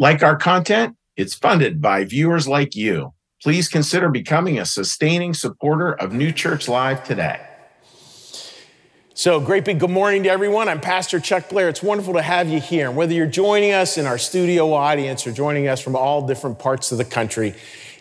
[0.00, 0.96] Like our content?
[1.14, 3.12] It's funded by viewers like you.
[3.42, 7.46] Please consider becoming a sustaining supporter of New Church Live today.
[9.12, 10.70] So, great big good morning to everyone.
[10.70, 11.68] I'm Pastor Chuck Blair.
[11.68, 12.90] It's wonderful to have you here.
[12.90, 16.92] Whether you're joining us in our studio audience or joining us from all different parts
[16.92, 17.54] of the country,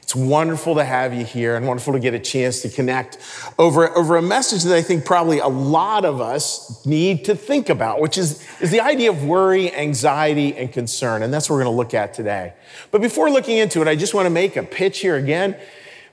[0.09, 3.19] it's wonderful to have you here and wonderful to get a chance to connect
[3.59, 7.69] over, over a message that I think probably a lot of us need to think
[7.69, 11.21] about, which is, is the idea of worry, anxiety, and concern.
[11.21, 12.53] And that's what we're going to look at today.
[12.89, 15.55] But before looking into it, I just want to make a pitch here again.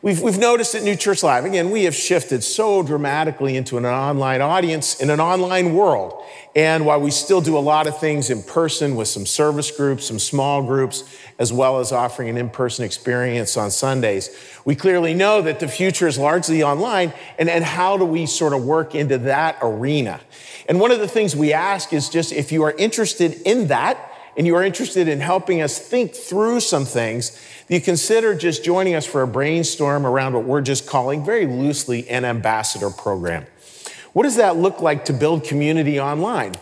[0.03, 3.87] We've, we've noticed at New Church Live, again, we have shifted so dramatically into an
[3.87, 6.23] online audience in an online world.
[6.55, 10.07] And while we still do a lot of things in person with some service groups,
[10.07, 11.03] some small groups,
[11.39, 14.29] as well as offering an in person experience on Sundays,
[14.67, 17.15] we clearly know that the future is largely online.
[17.39, 20.21] And, and how do we sort of work into that arena?
[20.69, 24.13] And one of the things we ask is just if you are interested in that,
[24.37, 28.95] and you are interested in helping us think through some things, you consider just joining
[28.95, 33.47] us for a brainstorm around what we're just calling very loosely an ambassador program.
[34.13, 36.55] What does that look like to build community online?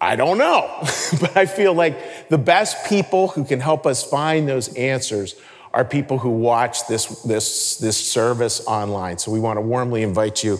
[0.00, 0.68] I don't know,
[1.20, 5.36] but I feel like the best people who can help us find those answers
[5.72, 9.18] are people who watch this, this, this service online.
[9.18, 10.58] So we want to warmly invite you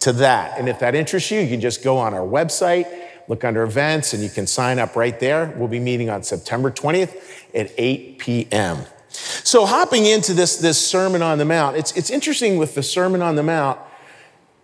[0.00, 0.58] to that.
[0.58, 2.86] And if that interests you, you can just go on our website
[3.28, 5.54] look under events and you can sign up right there.
[5.56, 7.16] We'll be meeting on September 20th
[7.54, 8.78] at 8 p.m.
[9.08, 13.22] So, hopping into this, this Sermon on the Mount, it's, it's interesting with the Sermon
[13.22, 13.78] on the Mount.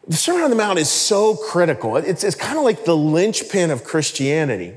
[0.07, 1.97] The Sermon on the Mount is so critical.
[1.97, 4.77] It's, it's kind of like the linchpin of Christianity.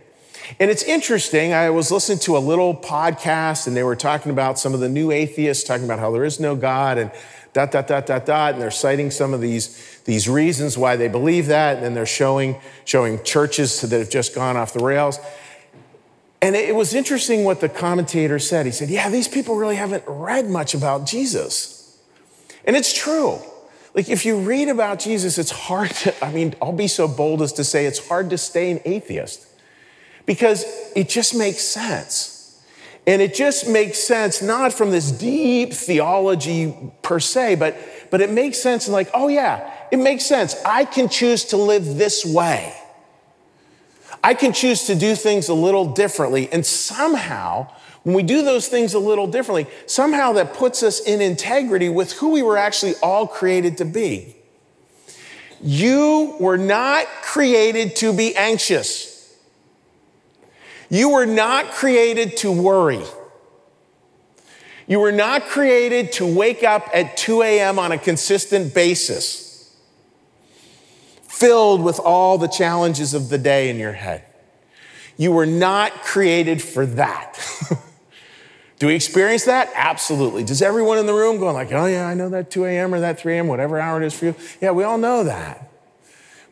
[0.59, 1.53] And it's interesting.
[1.53, 4.89] I was listening to a little podcast and they were talking about some of the
[4.89, 7.11] new atheists, talking about how there is no God and
[7.53, 8.53] dot, dot, dot, dot, dot.
[8.53, 11.77] And they're citing some of these, these reasons why they believe that.
[11.77, 15.19] And then they're showing, showing churches that have just gone off the rails.
[16.45, 18.67] And it was interesting what the commentator said.
[18.67, 21.99] He said, Yeah, these people really haven't read much about Jesus.
[22.65, 23.39] And it's true.
[23.95, 27.41] Like, if you read about Jesus, it's hard to, I mean, I'll be so bold
[27.41, 29.47] as to say it's hard to stay an atheist
[30.27, 32.63] because it just makes sense.
[33.07, 37.75] And it just makes sense, not from this deep theology per se, but,
[38.11, 40.55] but it makes sense in like, oh yeah, it makes sense.
[40.63, 42.71] I can choose to live this way.
[44.25, 46.51] I can choose to do things a little differently.
[46.51, 47.67] And somehow,
[48.01, 52.13] when we do those things a little differently, somehow that puts us in integrity with
[52.13, 54.35] who we were actually all created to be.
[55.61, 59.31] You were not created to be anxious.
[60.89, 63.03] You were not created to worry.
[64.87, 67.77] You were not created to wake up at 2 a.m.
[67.77, 69.44] on a consistent basis,
[71.35, 74.23] filled with all the challenges of the day in your head.
[75.17, 77.37] You were not created for that.
[78.79, 79.69] Do we experience that?
[79.75, 80.45] Absolutely.
[80.45, 82.93] Does everyone in the room going like, oh yeah, I know that 2 a.m.
[82.93, 84.35] or that 3 a.m., whatever hour it is for you?
[84.61, 85.69] Yeah, we all know that.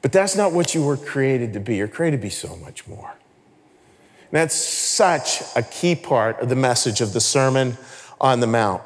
[0.01, 1.77] But that's not what you were created to be.
[1.77, 3.09] You're created to be so much more.
[3.09, 7.77] And that's such a key part of the message of the Sermon
[8.19, 8.83] on the Mount.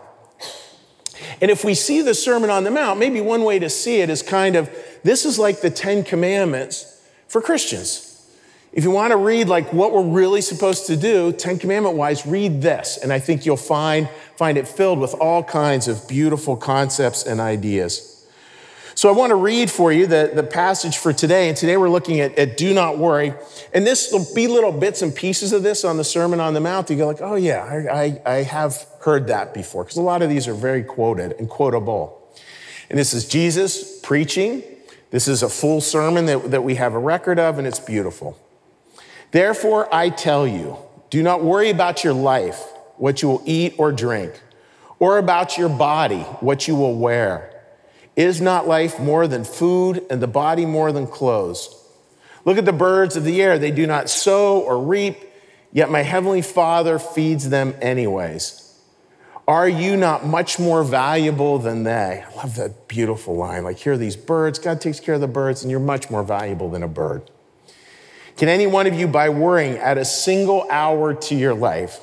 [1.42, 4.10] And if we see the Sermon on the Mount, maybe one way to see it
[4.10, 4.70] is kind of
[5.04, 8.04] this is like the Ten Commandments for Christians.
[8.74, 12.26] If you want to read like what we're really supposed to do, Ten Commandment wise,
[12.26, 12.98] read this.
[13.02, 17.40] And I think you'll find, find it filled with all kinds of beautiful concepts and
[17.40, 18.14] ideas.
[18.94, 21.50] So I want to read for you the, the passage for today.
[21.50, 23.34] And today we're looking at, at do not worry.
[23.72, 26.60] And this will be little bits and pieces of this on the Sermon on the
[26.60, 26.90] Mount.
[26.90, 29.86] You go like, oh yeah, I, I, I have heard that before.
[29.86, 32.30] Because a lot of these are very quoted and quotable.
[32.90, 34.62] And this is Jesus preaching.
[35.12, 38.38] This is a full sermon that, that we have a record of, and it's beautiful.
[39.32, 40.76] Therefore, I tell you,
[41.10, 42.62] do not worry about your life,
[42.98, 44.42] what you will eat or drink,
[45.00, 47.54] or about your body, what you will wear.
[48.18, 51.74] Is not life more than food and the body more than clothes?
[52.44, 53.58] Look at the birds of the air.
[53.58, 55.16] They do not sow or reap,
[55.72, 58.67] yet my heavenly Father feeds them anyways.
[59.48, 62.26] Are you not much more valuable than they?
[62.28, 63.64] I love that beautiful line.
[63.64, 64.60] Like, here are these birds.
[64.60, 67.32] God takes care of the birds, and you're much more valuable than a bird.
[68.36, 72.02] Can any one of you, by worrying, add a single hour to your life?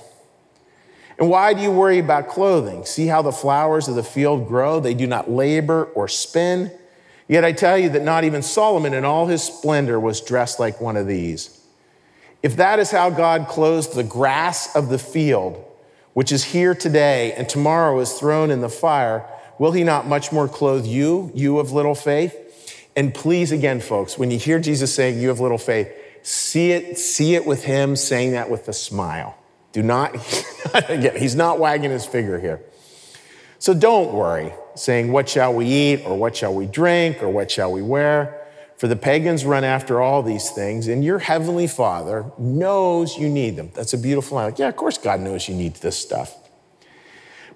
[1.18, 2.86] And why do you worry about clothing?
[2.86, 4.80] See how the flowers of the field grow?
[4.80, 6.72] They do not labor or spin.
[7.28, 10.80] Yet I tell you that not even Solomon in all his splendor was dressed like
[10.80, 11.60] one of these.
[12.42, 15.62] If that is how God clothes the grass of the field,
[16.14, 19.28] which is here today and tomorrow is thrown in the fire,
[19.58, 22.40] will he not much more clothe you, you of little faith?
[22.96, 26.96] And please, again, folks, when you hear Jesus saying you have little faith, see it,
[26.96, 29.36] see it with him saying that with a smile.
[29.72, 30.14] Do not,
[30.88, 32.60] again, he's not wagging his finger here.
[33.58, 37.50] So don't worry, saying, What shall we eat, or what shall we drink, or what
[37.50, 38.43] shall we wear?
[38.76, 43.56] For the pagans run after all these things, and your heavenly Father knows you need
[43.56, 43.70] them.
[43.74, 44.46] That's a beautiful line.
[44.46, 46.36] Like, yeah, of course, God knows you need this stuff.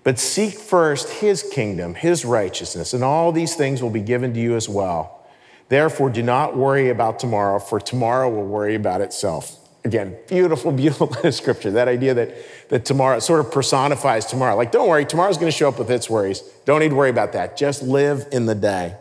[0.05, 4.41] But seek first his kingdom, his righteousness, and all these things will be given to
[4.41, 5.27] you as well.
[5.69, 9.57] Therefore, do not worry about tomorrow, for tomorrow will worry about itself.
[9.85, 11.73] Again, beautiful, beautiful scripture.
[11.73, 12.35] That idea that,
[12.69, 14.57] that tomorrow sort of personifies tomorrow.
[14.57, 16.41] Like, don't worry, tomorrow's going to show up with its worries.
[16.65, 17.57] Don't need to worry about that.
[17.57, 18.95] Just live in the day.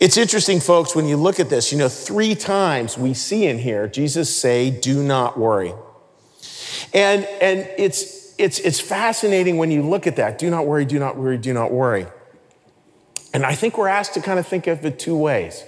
[0.00, 3.58] It's interesting, folks, when you look at this, you know, three times we see in
[3.58, 5.74] here Jesus say, do not worry.
[6.94, 10.38] And, and it's, it's, it's fascinating when you look at that.
[10.38, 12.06] Do not worry, do not worry, do not worry.
[13.34, 15.64] And I think we're asked to kind of think of it two ways,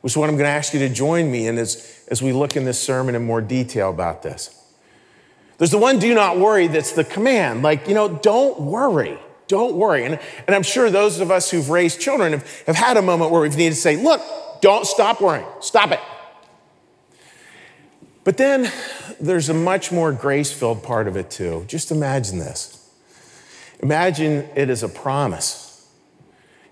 [0.00, 2.32] which is what I'm going to ask you to join me in as, as we
[2.32, 4.52] look in this sermon in more detail about this.
[5.58, 7.62] There's the one, do not worry, that's the command.
[7.62, 9.18] Like, you know, don't worry.
[9.48, 10.04] Don't worry.
[10.04, 13.30] And, and I'm sure those of us who've raised children have, have had a moment
[13.30, 14.20] where we've needed to say, look,
[14.60, 15.46] don't stop worrying.
[15.60, 16.00] Stop it.
[18.24, 18.72] But then
[19.20, 21.64] there's a much more grace filled part of it, too.
[21.68, 22.90] Just imagine this.
[23.80, 25.86] Imagine it as a promise.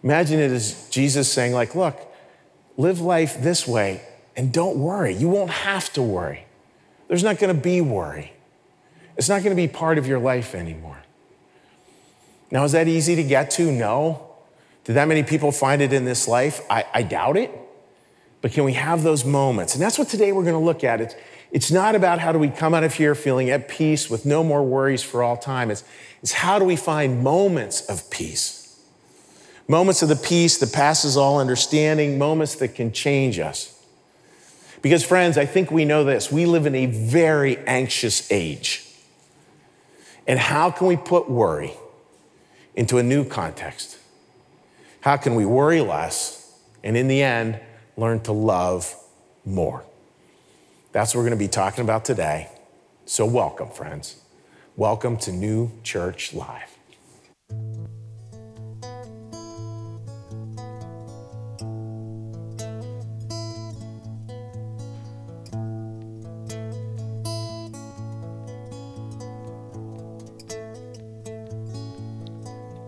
[0.03, 1.99] Imagine it as Jesus saying, like, look,
[2.77, 4.03] live life this way
[4.37, 5.15] and don't worry.
[5.15, 6.45] You won't have to worry.
[7.09, 8.33] There's not going to be worry.
[9.17, 10.94] It's not going to be part of your life anymore.
[12.51, 13.73] Now, is that easy to get to?
[13.73, 14.31] No.
[14.85, 16.61] Did that many people find it in this life?
[16.71, 17.51] I, I doubt it.
[18.43, 19.75] But can we have those moments?
[19.75, 21.01] And that's what today we're going to look at.
[21.01, 21.15] It's,
[21.51, 24.45] it's not about how do we come out of here feeling at peace with no
[24.45, 25.71] more worries for all time.
[25.71, 25.83] It's,
[26.23, 28.79] it's how do we find moments of peace?
[29.67, 33.83] Moments of the peace that passes all understanding, moments that can change us.
[34.83, 36.31] Because, friends, I think we know this.
[36.31, 38.87] We live in a very anxious age.
[40.27, 41.73] And how can we put worry
[42.75, 43.99] into a new context?
[45.01, 47.61] How can we worry less and in the end
[47.97, 48.95] learn to love
[49.45, 49.85] more?
[50.93, 52.49] That's what we're going to be talking about today.
[53.07, 54.17] So, welcome, friends.
[54.77, 56.74] Welcome to New Church Live.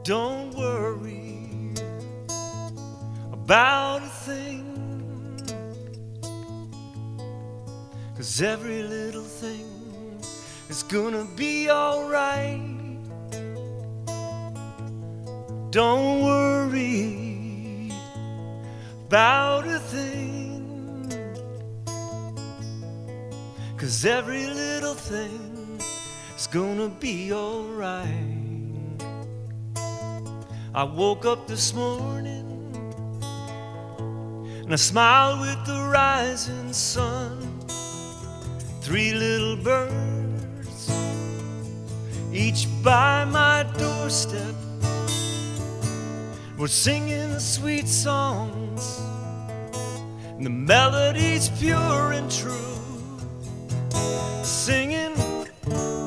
[0.06, 1.74] Don't worry
[3.32, 5.42] about a thing.
[8.16, 9.66] Cause every little thing
[10.68, 12.60] is gonna be alright.
[15.72, 17.90] Don't worry
[19.08, 21.10] about a thing.
[23.76, 25.80] Cause every little thing
[26.36, 28.45] is gonna be alright.
[30.76, 32.44] I woke up this morning
[34.62, 37.40] and I smiled with the rising sun.
[38.82, 40.90] Three little birds,
[42.30, 44.54] each by my doorstep,
[46.58, 49.00] were singing sweet songs.
[50.36, 52.76] And the melody's pure and true.
[54.42, 55.14] Singing,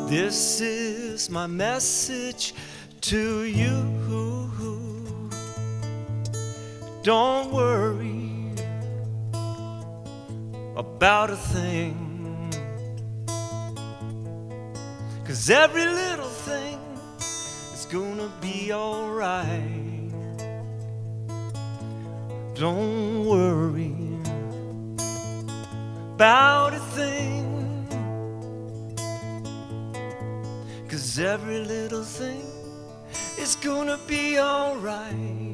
[0.07, 2.53] this is my message
[3.01, 4.08] to you.
[7.09, 8.53] Don't worry
[10.77, 12.51] about a thing.
[15.25, 16.79] Cause every little thing
[17.73, 20.11] is gonna be alright.
[22.53, 23.95] Don't worry
[26.13, 27.87] about a thing.
[30.87, 32.45] Cause every little thing
[33.39, 35.48] is gonna be alright.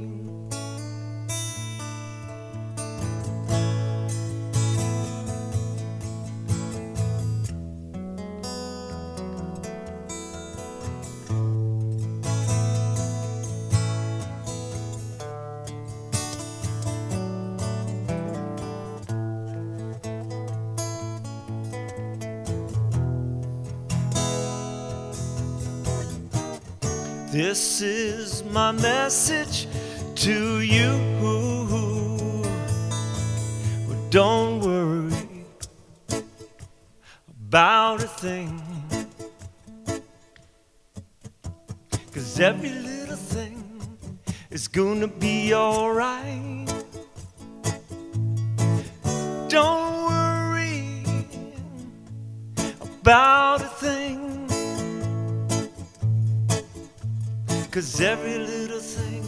[27.56, 29.68] This is my message
[30.16, 30.92] to you.
[34.10, 35.46] Don't worry
[37.48, 38.62] about a thing.
[42.14, 42.85] Cause every
[57.76, 59.22] Cause every little thing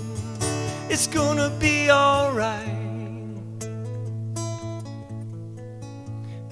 [0.90, 2.64] is gonna be alright.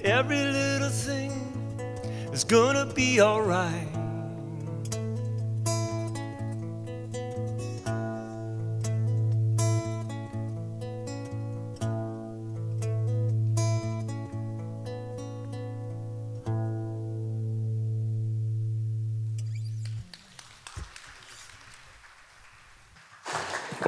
[0.04, 1.32] Every little thing
[2.34, 3.95] is gonna be alright.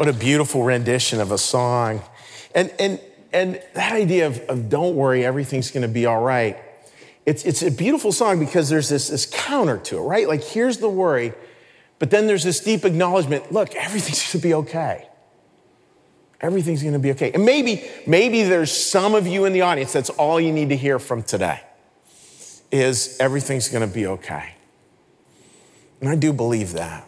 [0.08, 2.00] What a beautiful rendition of a song.
[2.54, 2.98] And, and,
[3.30, 6.56] and that idea of, of don't worry, everything's gonna be all right.
[7.26, 10.26] It's, it's a beautiful song because there's this, this counter to it, right?
[10.26, 11.34] Like, here's the worry,
[11.98, 15.06] but then there's this deep acknowledgement look, everything's gonna be okay.
[16.40, 17.30] Everything's gonna be okay.
[17.32, 20.76] And maybe, maybe there's some of you in the audience that's all you need to
[20.76, 21.60] hear from today
[22.72, 24.54] is everything's gonna be okay.
[26.00, 27.07] And I do believe that.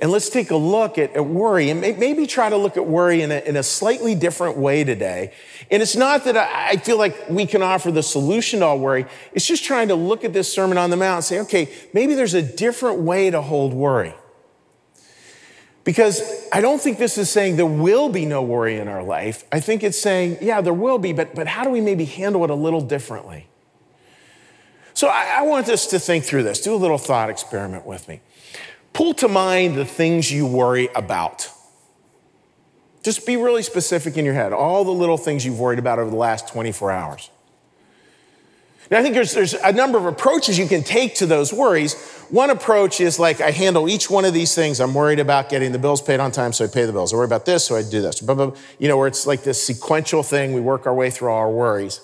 [0.00, 3.20] And let's take a look at, at worry and maybe try to look at worry
[3.20, 5.34] in a, in a, slightly different way today.
[5.70, 8.78] And it's not that I, I feel like we can offer the solution to all
[8.78, 9.04] worry.
[9.34, 12.14] It's just trying to look at this Sermon on the Mount and say, okay, maybe
[12.14, 14.14] there's a different way to hold worry.
[15.84, 19.44] Because I don't think this is saying there will be no worry in our life.
[19.52, 22.42] I think it's saying, yeah, there will be, but, but how do we maybe handle
[22.44, 23.48] it a little differently?
[24.94, 26.60] So I, I want us to think through this.
[26.60, 28.20] Do a little thought experiment with me.
[28.92, 31.50] Pull to mind the things you worry about.
[33.02, 36.10] Just be really specific in your head, all the little things you've worried about over
[36.10, 37.30] the last 24 hours.
[38.90, 41.94] Now, I think there's, there's a number of approaches you can take to those worries.
[42.28, 44.80] One approach is like I handle each one of these things.
[44.80, 47.14] I'm worried about getting the bills paid on time, so I pay the bills.
[47.14, 48.20] I worry about this, so I do this.
[48.20, 50.54] You know, where it's like this sequential thing.
[50.54, 52.00] We work our way through all our worries.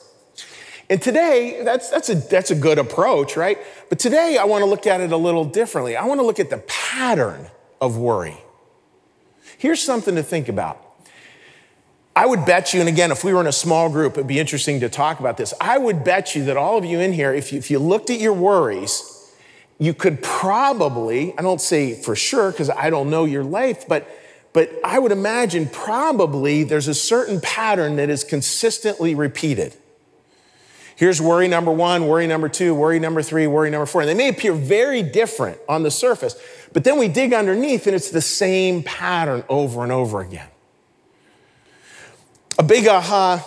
[0.88, 3.58] And today, that's, that's, a, that's a good approach, right?
[3.88, 5.96] But today, I want to look at it a little differently.
[5.96, 7.48] I want to look at the pattern
[7.80, 8.38] of worry.
[9.58, 10.82] Here's something to think about.
[12.14, 14.38] I would bet you, and again, if we were in a small group, it'd be
[14.38, 15.52] interesting to talk about this.
[15.60, 18.08] I would bet you that all of you in here, if you, if you looked
[18.08, 19.12] at your worries,
[19.78, 24.08] you could probably, I don't say for sure because I don't know your life, but,
[24.54, 29.76] but I would imagine probably there's a certain pattern that is consistently repeated.
[30.96, 34.00] Here's worry number one, worry number two, worry number three, worry number four.
[34.00, 36.34] And they may appear very different on the surface,
[36.72, 40.48] but then we dig underneath and it's the same pattern over and over again.
[42.58, 43.46] A big aha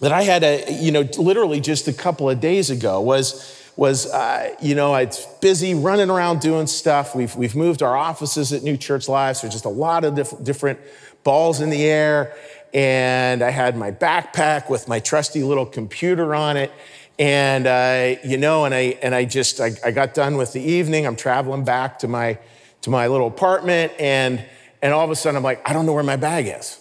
[0.00, 4.10] that I had, a, you know, literally just a couple of days ago was, was
[4.10, 7.14] uh, you know, it's busy running around doing stuff.
[7.14, 10.42] We've, we've moved our offices at New Church Live, so just a lot of diff-
[10.42, 10.78] different
[11.22, 12.34] balls in the air
[12.72, 16.72] and I had my backpack with my trusty little computer on it.
[17.18, 20.62] And, uh, you know, and I, and I just, I, I got done with the
[20.62, 21.06] evening.
[21.06, 22.38] I'm traveling back to my,
[22.82, 23.92] to my little apartment.
[23.98, 24.44] And,
[24.80, 26.78] and all of a sudden I'm like, I don't know where my bag is.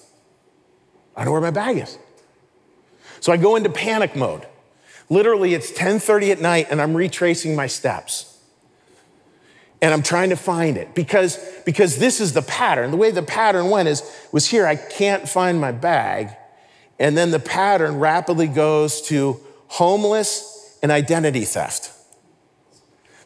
[1.16, 1.98] I don't know where my bag is.
[3.20, 4.46] So I go into panic mode.
[5.10, 8.39] Literally, it's 10:30 at night, and I'm retracing my steps
[9.82, 12.92] and I'm trying to find it because, because this is the pattern.
[12.92, 16.36] The way the pattern went is was here, I can't find my bag.
[17.00, 21.92] And then the pattern rapidly goes to homeless and identity theft.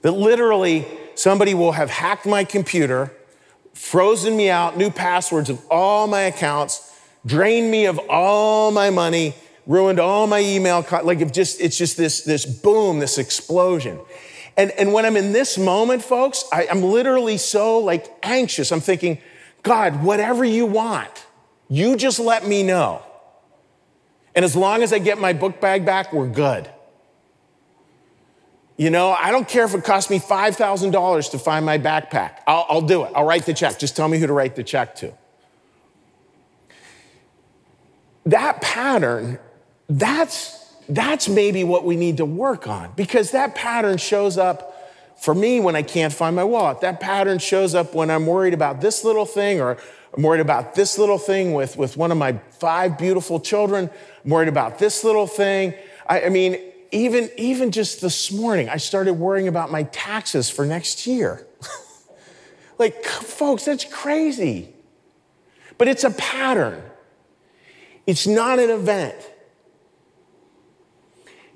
[0.02, 3.12] That literally somebody will have hacked my computer,
[3.74, 6.92] frozen me out, new passwords of all my accounts,
[7.26, 9.34] drained me of all my money,
[9.66, 14.00] ruined all my email, like it just, it's just this, this boom, this explosion.
[14.56, 18.72] And, and when I'm in this moment, folks, I, I'm literally so like anxious.
[18.72, 19.20] I'm thinking,
[19.64, 21.26] God, whatever you want,
[21.70, 23.02] you just let me know.
[24.36, 26.70] And as long as I get my book bag back, we're good.
[28.78, 32.40] You know, I don't care if it costs me $5,000 to find my backpack.
[32.48, 33.12] I'll, I'll, do it.
[33.16, 33.78] I'll write the check.
[33.78, 35.14] Just tell me who to write the check to.
[38.26, 39.38] That pattern,
[39.88, 44.74] that's that's maybe what we need to work on because that pattern shows up
[45.18, 46.82] for me when I can't find my wallet.
[46.82, 49.78] That pattern shows up when I'm worried about this little thing or
[50.16, 53.90] I'm worried about this little thing with, with one of my five beautiful children.
[54.24, 55.74] I'm worried about this little thing.
[56.08, 56.60] I, I mean,
[56.92, 61.48] even, even just this morning, I started worrying about my taxes for next year.
[62.78, 64.74] like, folks, that's crazy.
[65.78, 66.84] But it's a pattern,
[68.06, 69.16] it's not an event.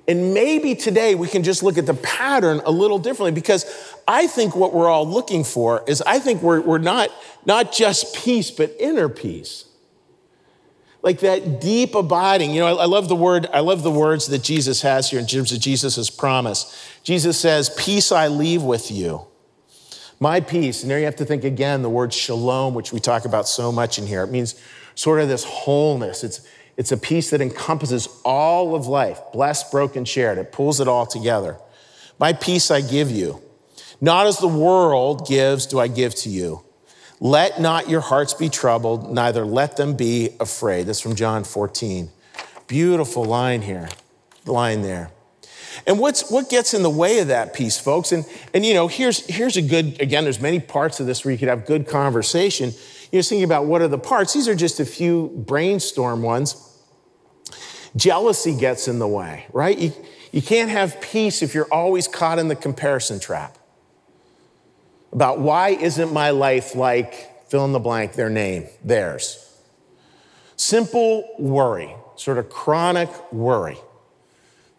[0.08, 4.26] And maybe today we can just look at the pattern a little differently because I
[4.26, 7.10] think what we're all looking for is I think we're, we're not,
[7.44, 9.66] not just peace, but inner peace.
[11.02, 12.52] Like that deep abiding.
[12.52, 15.20] You know, I, I love the word, I love the words that Jesus has here
[15.20, 16.90] in terms of Jesus' promise.
[17.02, 19.26] Jesus says, Peace I leave with you.
[20.20, 23.26] My peace, and there you have to think again the word shalom, which we talk
[23.26, 24.24] about so much in here.
[24.24, 24.60] It means
[24.96, 26.24] sort of this wholeness.
[26.24, 26.40] It's,
[26.78, 30.38] it's a peace that encompasses all of life, blessed, broken, shared.
[30.38, 31.58] It pulls it all together.
[32.20, 33.42] My peace I give you.
[34.00, 36.64] Not as the world gives, do I give to you.
[37.18, 40.86] Let not your hearts be troubled, neither let them be afraid.
[40.86, 42.10] That's from John 14.
[42.68, 43.88] Beautiful line here,
[44.46, 45.10] line there.
[45.84, 48.12] And what's, what gets in the way of that peace, folks?
[48.12, 51.32] And, and you know, here's, here's a good, again, there's many parts of this where
[51.32, 52.72] you could have good conversation.
[53.10, 54.32] You're thinking about what are the parts.
[54.32, 56.67] These are just a few brainstorm ones.
[57.96, 59.78] Jealousy gets in the way, right?
[59.78, 59.92] You,
[60.32, 63.56] you can't have peace if you're always caught in the comparison trap
[65.12, 69.44] about why isn't my life like fill in the blank, their name, theirs.
[70.56, 73.78] Simple worry, sort of chronic worry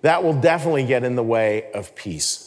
[0.01, 2.45] that will definitely get in the way of peace.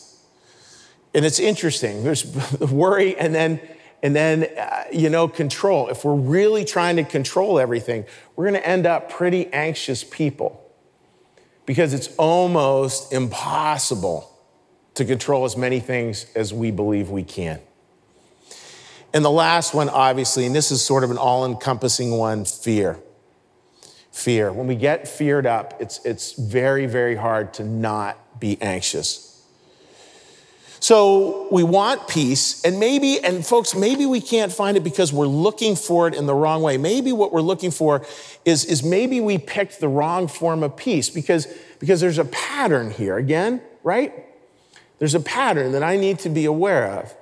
[1.15, 2.03] And it's interesting.
[2.03, 3.61] There's the worry and then
[4.03, 5.89] and then uh, you know control.
[5.89, 8.05] If we're really trying to control everything,
[8.37, 10.59] we're going to end up pretty anxious people.
[11.65, 14.29] Because it's almost impossible
[14.95, 17.61] to control as many things as we believe we can.
[19.15, 22.99] And the last one, obviously, and this is sort of an all encompassing one fear
[24.13, 24.53] fear.
[24.53, 29.32] When we get feared up, it's, it's very, very hard to not be anxious.
[30.83, 35.29] So we want peace, and maybe, and folks, maybe we can't find it because we're
[35.29, 36.77] looking for it in the wrong way.
[36.77, 38.05] Maybe what we're looking for
[38.45, 41.47] is, is maybe we picked the wrong form of peace because,
[41.79, 44.13] because there's a pattern here, again, right?
[44.99, 47.15] There's a pattern that I need to be aware of.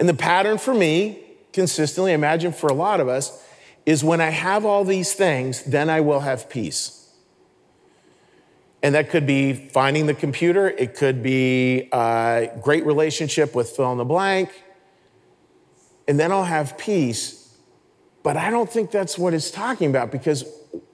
[0.00, 3.38] And the pattern for me, consistently, imagine for a lot of us,
[3.84, 7.05] is when I have all these things, then I will have peace.
[8.86, 13.90] And that could be finding the computer, it could be a great relationship with fill
[13.90, 14.48] in the blank,
[16.06, 17.52] and then I'll have peace.
[18.22, 20.44] But I don't think that's what it's talking about because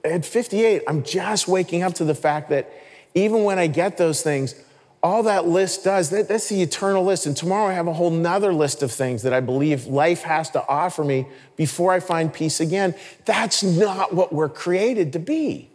[0.03, 2.73] at 58, I'm just waking up to the fact that
[3.13, 4.55] even when I get those things,
[5.03, 7.27] all that list does, that, that's the eternal list.
[7.27, 10.49] And tomorrow I have a whole nother list of things that I believe life has
[10.49, 11.27] to offer me
[11.57, 12.95] before I find peace again.
[13.25, 15.69] That's not what we're created to be.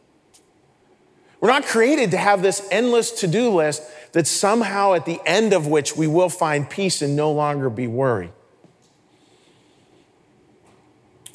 [1.40, 5.52] We're not created to have this endless to do list that somehow at the end
[5.52, 8.32] of which we will find peace and no longer be worried.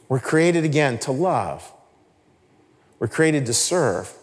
[0.10, 1.72] We're created again to love,
[3.00, 4.14] we're created to serve.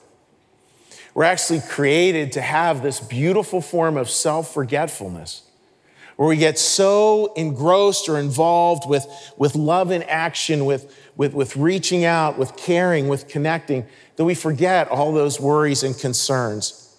[1.13, 5.43] We're actually created to have this beautiful form of self forgetfulness
[6.21, 9.07] where we get so engrossed or involved with,
[9.39, 13.87] with love in action, with, with, with reaching out, with caring, with connecting,
[14.21, 16.95] that we forget all those worries and concerns.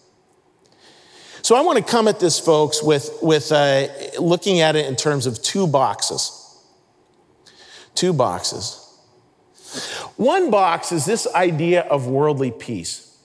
[1.44, 4.96] So I want to come at this, folks, with, with uh, looking at it in
[4.96, 6.60] terms of two boxes.
[7.94, 8.98] Two boxes.
[10.16, 13.16] One box is this idea of worldly peace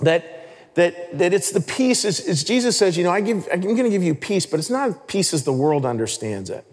[0.00, 3.60] that that, that it's the peace, as, as Jesus says, you know, I give, I'm
[3.60, 6.66] going to give you peace, but it's not peace as the world understands it.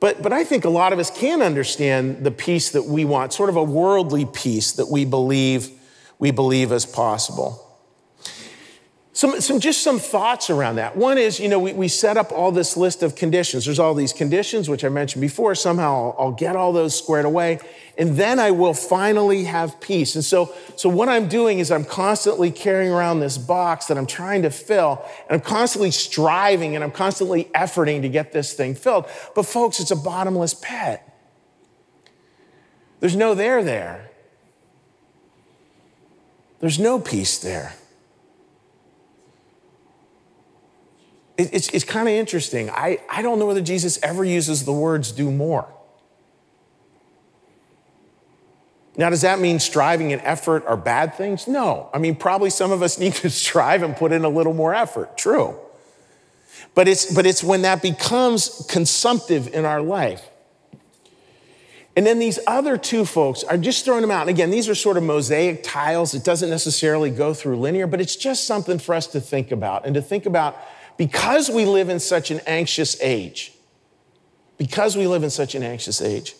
[0.00, 3.32] But, but I think a lot of us can understand the peace that we want,
[3.32, 5.70] sort of a worldly peace that we believe,
[6.18, 7.67] we believe is possible.
[9.18, 10.96] Some, some, just some thoughts around that.
[10.96, 13.64] One is, you know, we, we set up all this list of conditions.
[13.64, 15.56] There's all these conditions, which I mentioned before.
[15.56, 17.58] Somehow I'll, I'll get all those squared away,
[17.98, 20.14] and then I will finally have peace.
[20.14, 24.06] And so, so what I'm doing is I'm constantly carrying around this box that I'm
[24.06, 28.76] trying to fill, and I'm constantly striving and I'm constantly efforting to get this thing
[28.76, 29.06] filled.
[29.34, 31.02] But folks, it's a bottomless pit.
[33.00, 34.12] There's no there there.
[36.60, 37.74] There's no peace there.
[41.38, 42.68] It's, it's kind of interesting.
[42.68, 45.68] I, I don't know whether Jesus ever uses the words do more.
[48.96, 51.46] Now, does that mean striving and effort are bad things?
[51.46, 51.88] No.
[51.94, 54.74] I mean, probably some of us need to strive and put in a little more
[54.74, 55.16] effort.
[55.16, 55.56] True.
[56.74, 60.28] But it's, but it's when that becomes consumptive in our life.
[61.94, 64.22] And then these other two folks are just throwing them out.
[64.22, 66.14] And again, these are sort of mosaic tiles.
[66.14, 69.86] It doesn't necessarily go through linear, but it's just something for us to think about
[69.86, 70.56] and to think about
[70.98, 73.52] because we live in such an anxious age,
[74.58, 76.34] because we live in such an anxious age,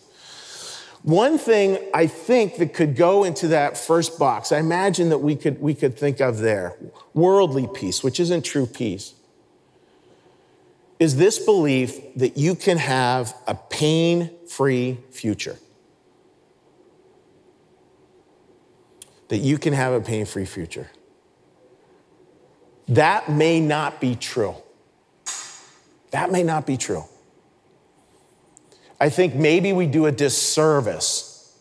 [1.01, 5.35] one thing I think that could go into that first box, I imagine that we
[5.37, 6.75] could, we could think of there
[7.13, 9.13] worldly peace, which isn't true peace,
[10.99, 15.57] is this belief that you can have a pain free future.
[19.29, 20.89] That you can have a pain free future.
[22.89, 24.55] That may not be true.
[26.11, 27.03] That may not be true.
[28.99, 31.55] I think maybe we do a disservice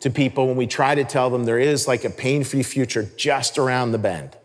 [0.00, 3.08] to people when we try to tell them there is like a pain free future
[3.16, 4.36] just around the bend.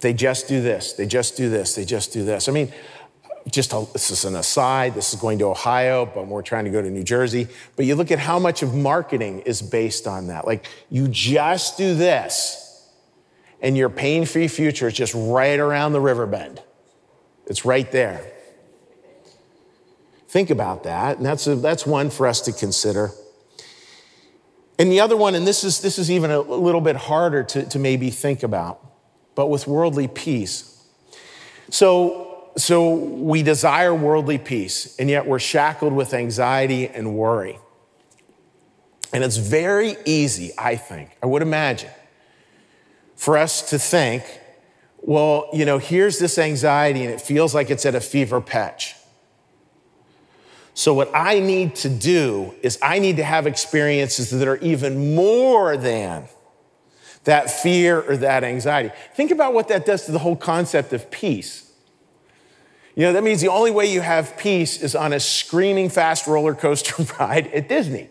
[0.00, 2.48] They just do this, they just do this, they just do this.
[2.48, 2.72] I mean,
[3.50, 6.70] just a, this is an aside, this is going to Ohio, but we're trying to
[6.70, 7.48] go to New Jersey.
[7.74, 10.46] But you look at how much of marketing is based on that.
[10.46, 12.67] Like, you just do this,
[13.60, 16.62] and your pain free future is just right around the river bend.
[17.46, 18.32] It's right there.
[20.28, 23.12] Think about that, and that's, a, that's one for us to consider.
[24.78, 27.64] And the other one, and this is, this is even a little bit harder to,
[27.70, 28.80] to maybe think about,
[29.34, 30.84] but with worldly peace.
[31.70, 37.58] So, so we desire worldly peace, and yet we're shackled with anxiety and worry.
[39.12, 41.90] And it's very easy, I think, I would imagine,
[43.18, 44.22] for us to think,
[44.98, 48.94] well, you know, here's this anxiety and it feels like it's at a fever pitch.
[50.72, 55.16] So, what I need to do is I need to have experiences that are even
[55.16, 56.28] more than
[57.24, 58.94] that fear or that anxiety.
[59.14, 61.72] Think about what that does to the whole concept of peace.
[62.94, 66.28] You know, that means the only way you have peace is on a screaming fast
[66.28, 68.10] roller coaster ride at Disney.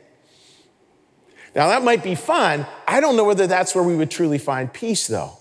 [1.57, 2.65] Now, that might be fun.
[2.87, 5.33] I don't know whether that's where we would truly find peace, though.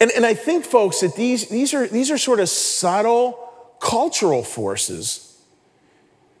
[0.00, 3.38] And, and I think, folks, that these, these, are, these are sort of subtle
[3.80, 5.42] cultural forces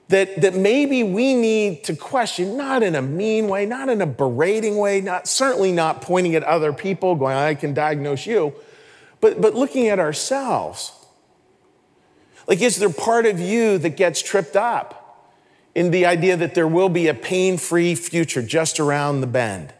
[0.08, 4.06] that, that maybe we need to question, not in a mean way, not in a
[4.06, 8.54] berating way, not, certainly not pointing at other people, going, I can diagnose you
[9.22, 10.92] but, but looking at ourselves.
[12.46, 14.98] Like, is there part of you that gets tripped up
[15.74, 19.72] in the idea that there will be a pain free future just around the bend?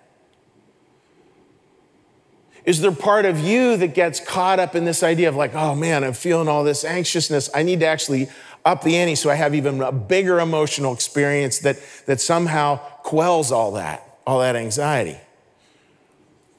[2.64, 5.74] Is there part of you that gets caught up in this idea of, like, oh
[5.74, 7.50] man, I'm feeling all this anxiousness.
[7.54, 8.28] I need to actually
[8.64, 13.50] up the ante so I have even a bigger emotional experience that, that somehow quells
[13.50, 15.18] all that, all that anxiety?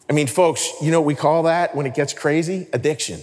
[0.10, 2.67] I mean, folks, you know what we call that when it gets crazy?
[2.74, 3.22] Addiction.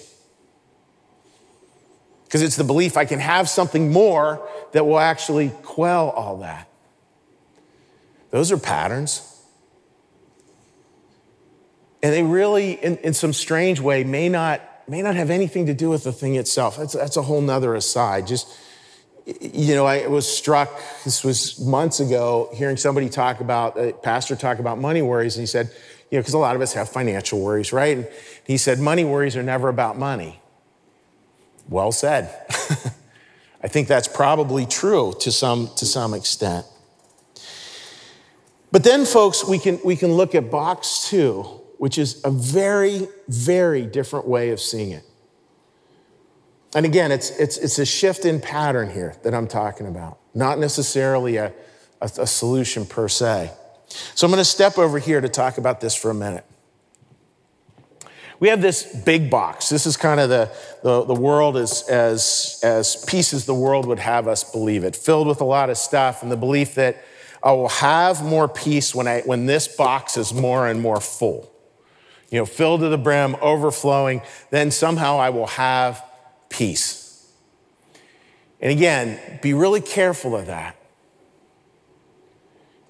[2.30, 6.68] Because it's the belief I can have something more that will actually quell all that.
[8.30, 9.26] Those are patterns.
[12.04, 15.74] And they really, in, in some strange way, may not, may not have anything to
[15.74, 16.76] do with the thing itself.
[16.76, 18.28] That's, that's a whole nother aside.
[18.28, 18.46] Just,
[19.40, 20.70] you know, I was struck,
[21.02, 25.42] this was months ago, hearing somebody talk about, a pastor talk about money worries, and
[25.42, 25.66] he said,
[26.12, 27.96] you know, because a lot of us have financial worries, right?
[27.96, 28.08] And
[28.46, 30.39] he said, money worries are never about money.
[31.70, 32.34] Well said.
[33.62, 36.66] I think that's probably true to some, to some extent.
[38.72, 41.42] But then, folks, we can, we can look at box two,
[41.78, 45.04] which is a very, very different way of seeing it.
[46.74, 50.58] And again, it's, it's, it's a shift in pattern here that I'm talking about, not
[50.58, 51.52] necessarily a,
[52.00, 53.50] a, a solution per se.
[54.14, 56.44] So I'm going to step over here to talk about this for a minute.
[58.40, 59.68] We have this big box.
[59.68, 60.50] This is kind of the,
[60.82, 65.28] the, the world as, as, as pieces the world would have us believe it, filled
[65.28, 67.04] with a lot of stuff, and the belief that
[67.42, 71.52] I will have more peace when, I, when this box is more and more full.
[72.30, 76.02] You know, filled to the brim, overflowing, then somehow I will have
[76.48, 77.30] peace.
[78.60, 80.76] And again, be really careful of that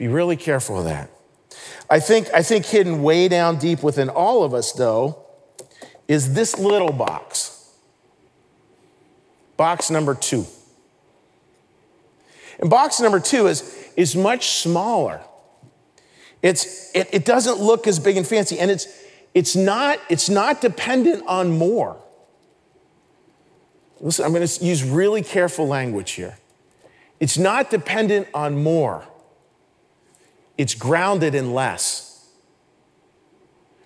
[0.01, 1.11] be really careful of that.
[1.91, 5.27] I think, I think hidden way down deep within all of us, though,
[6.11, 7.71] is this little box.
[9.57, 10.45] Box number two.
[12.59, 15.21] And box number two is, is much smaller.
[16.43, 18.89] It's, it, it doesn't look as big and fancy, and it's,
[19.35, 21.97] it's, not, it's not dependent on more.
[24.01, 26.39] Listen, I'm going to use really careful language here.
[27.21, 29.05] It's not dependent on more.
[30.59, 32.27] It's grounded in less,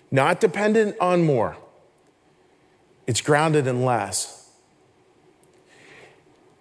[0.09, 1.57] not dependent on more.
[3.07, 4.49] It's grounded in less.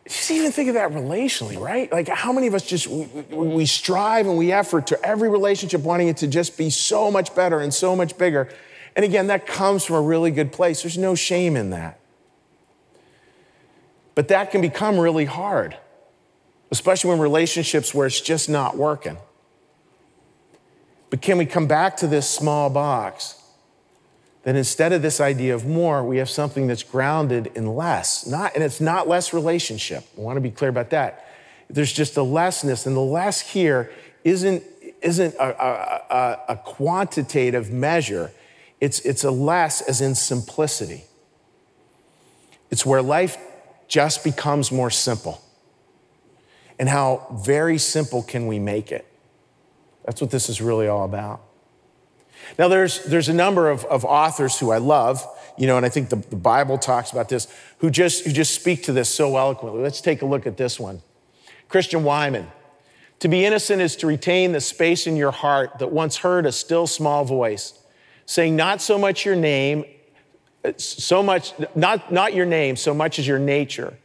[0.07, 1.91] Just even think of that relationally, right?
[1.91, 5.81] Like, how many of us just we, we strive and we effort to every relationship
[5.81, 8.51] wanting it to just be so much better and so much bigger.
[8.97, 10.83] And again, that comes from a really good place.
[10.83, 11.99] There's no shame in that.
[14.15, 15.77] But that can become really hard,
[16.71, 19.17] especially when relationships where it's just not working.
[21.11, 23.41] But can we come back to this small box?
[24.45, 28.27] That instead of this idea of more, we have something that's grounded in less.
[28.27, 30.05] Not, and it's not less relationship.
[30.17, 31.27] I want to be clear about that.
[31.71, 33.91] There's just a lessness, and the less here
[34.23, 34.63] isn't,
[35.01, 38.33] isn't a, a, a, a quantitative measure.
[38.81, 41.05] It's, it's a less as in simplicity.
[42.71, 43.39] It's where life
[43.89, 45.41] just becomes more simple.
[46.79, 49.07] And how very simple can we make it?
[50.05, 51.41] That's what this is really all about.
[52.59, 55.25] Now, there's, there's a number of, of authors who I love,
[55.57, 58.55] you know, and I think the, the Bible talks about this, who just, who just
[58.55, 59.83] speak to this so eloquently.
[59.83, 61.03] Let's take a look at this one.
[61.69, 62.47] Christian Wiman.
[63.21, 66.53] To be innocent is to retain the space in your heart that once heard a
[66.53, 67.79] still small voice
[68.27, 69.85] saying, Not so much your name,
[70.77, 73.97] so much, not, not your name so much as your nature,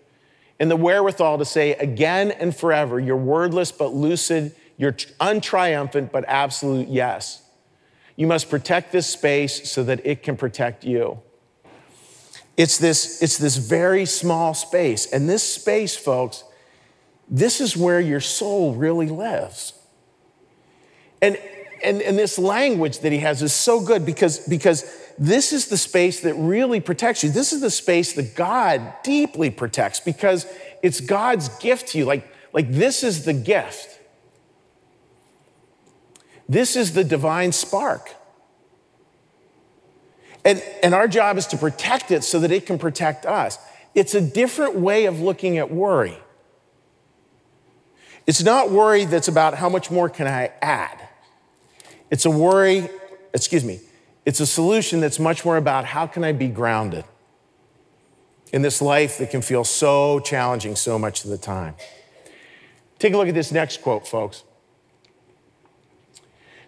[0.60, 6.26] and the wherewithal to say again and forever, your wordless but lucid, your untriumphant but
[6.28, 7.42] absolute yes.
[8.20, 11.22] You must protect this space so that it can protect you.
[12.58, 15.06] It's this, it's this very small space.
[15.06, 16.44] And this space, folks,
[17.30, 19.72] this is where your soul really lives.
[21.22, 21.38] And,
[21.82, 24.84] and, and this language that he has is so good because, because
[25.18, 27.30] this is the space that really protects you.
[27.30, 30.46] This is the space that God deeply protects because
[30.84, 32.04] it's God's gift to you.
[32.04, 33.99] Like, like this is the gift.
[36.50, 38.16] This is the divine spark.
[40.44, 43.60] And, and our job is to protect it so that it can protect us.
[43.94, 46.18] It's a different way of looking at worry.
[48.26, 51.08] It's not worry that's about how much more can I add.
[52.10, 52.90] It's a worry,
[53.34, 53.80] excuse me,
[54.26, 57.06] it's a solution that's much more about how can I be grounded
[58.52, 61.76] in this life that can feel so challenging so much of the time.
[62.98, 64.44] Take a look at this next quote, folks.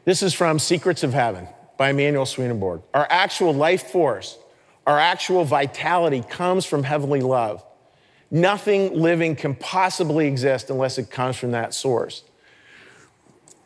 [0.04, 2.82] This is from Secrets of Heaven by Emanuel Swedenborg.
[2.94, 4.38] Our actual life force,
[4.88, 7.64] our actual vitality comes from heavenly love.
[8.32, 12.24] Nothing living can possibly exist unless it comes from that source.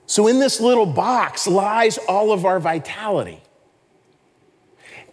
[0.07, 3.41] So, in this little box lies all of our vitality.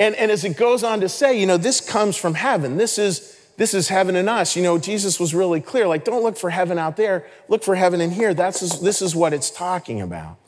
[0.01, 2.77] And, and as it goes on to say, you know, this comes from heaven.
[2.77, 4.57] This is, this is heaven in us.
[4.57, 7.77] You know, Jesus was really clear like, don't look for heaven out there, look for
[7.77, 8.35] heaven in here.
[8.35, 10.39] That's, this is what it's talking about.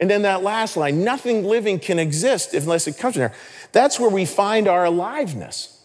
[0.00, 3.34] And then that last line nothing living can exist unless it comes from there.
[3.72, 5.76] That's where we find our aliveness.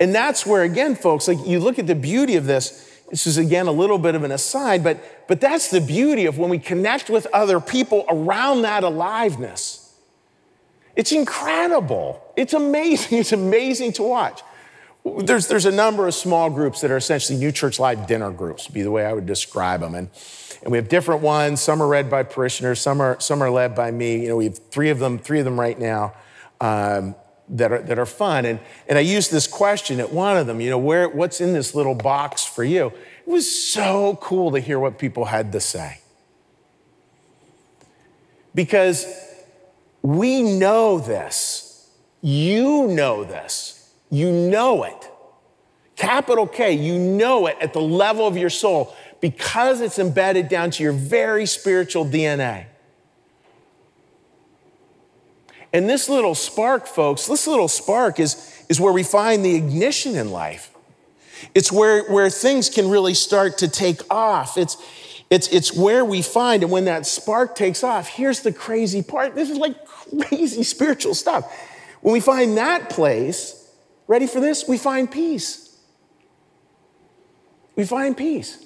[0.00, 2.84] And that's where, again, folks, like you look at the beauty of this.
[3.10, 6.36] This is again a little bit of an aside, but, but that's the beauty of
[6.36, 9.94] when we connect with other people around that aliveness.
[10.94, 12.22] It's incredible.
[12.36, 13.18] It's amazing.
[13.20, 14.42] It's amazing to watch.
[15.04, 18.68] There's, there's a number of small groups that are essentially New Church Live dinner groups,
[18.68, 19.94] be the way I would describe them.
[19.94, 20.10] And,
[20.68, 21.62] and we have different ones.
[21.62, 24.20] Some are read by parishioners, some are, some are led by me.
[24.20, 26.12] You know, we have three of them, three of them right now.
[26.60, 27.14] Um,
[27.48, 28.44] that are, that are fun.
[28.44, 31.54] And, and I used this question at one of them, you know, where, what's in
[31.54, 32.88] this little box for you?
[32.88, 36.02] It was so cool to hear what people had to say.
[38.54, 39.06] Because
[40.02, 41.88] we know this.
[42.20, 43.90] You know this.
[44.10, 45.10] You know it.
[45.96, 50.70] Capital K, you know it at the level of your soul because it's embedded down
[50.72, 52.66] to your very spiritual DNA.
[55.72, 60.16] And this little spark, folks, this little spark is, is where we find the ignition
[60.16, 60.70] in life.
[61.54, 64.56] It's where, where things can really start to take off.
[64.56, 64.76] It's,
[65.30, 69.34] it's, it's where we find, and when that spark takes off, here's the crazy part.
[69.34, 71.52] This is like crazy spiritual stuff.
[72.00, 73.70] When we find that place,
[74.06, 74.66] ready for this?
[74.66, 75.76] We find peace.
[77.76, 78.64] We find peace.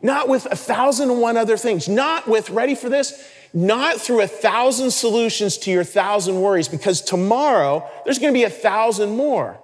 [0.00, 3.28] Not with a thousand and one other things, not with, ready for this?
[3.52, 8.44] not through a thousand solutions to your thousand worries, because tomorrow there's going to be
[8.44, 9.58] a thousand more.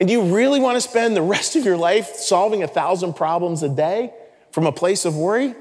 [0.00, 3.14] And do you really want to spend the rest of your life solving a thousand
[3.14, 4.12] problems a day
[4.52, 5.54] from a place of worry?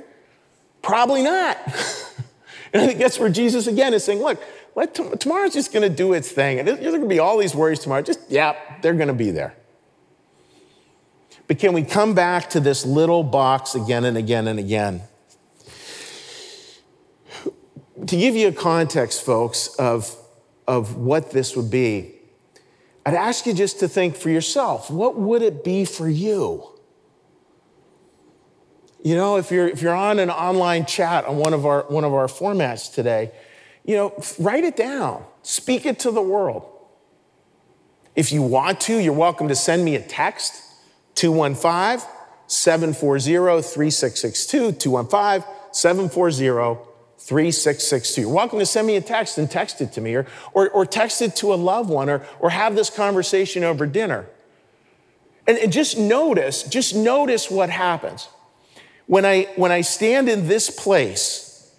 [0.84, 1.58] Probably not.
[2.74, 4.42] and I think that's where Jesus again is saying, look,
[4.76, 6.60] let t- tomorrow's just going to do its thing.
[6.60, 8.04] And there's going to be all these worries tomorrow.
[8.04, 9.56] Just, yeah, they're going to be there.
[11.48, 15.02] But can we come back to this little box again and again and again?
[18.06, 20.16] to give you a context, folks, of,
[20.68, 22.14] of what this would be,
[23.06, 26.68] I'd ask you just to think for yourself what would it be for you?
[29.04, 32.04] You know, if you're, if you're on an online chat on one of, our, one
[32.04, 33.32] of our formats today,
[33.86, 36.70] you know, write it down, speak it to the world.
[38.16, 40.62] If you want to, you're welcome to send me a text,
[41.18, 42.08] 215
[42.48, 46.84] 740 3662, 215 740
[47.20, 48.22] 3662.
[48.22, 50.86] You're welcome to send me a text and text it to me, or, or, or
[50.86, 54.28] text it to a loved one, or, or have this conversation over dinner.
[55.48, 58.30] And, and just notice, just notice what happens.
[59.08, 61.76] When I, when I stand in this place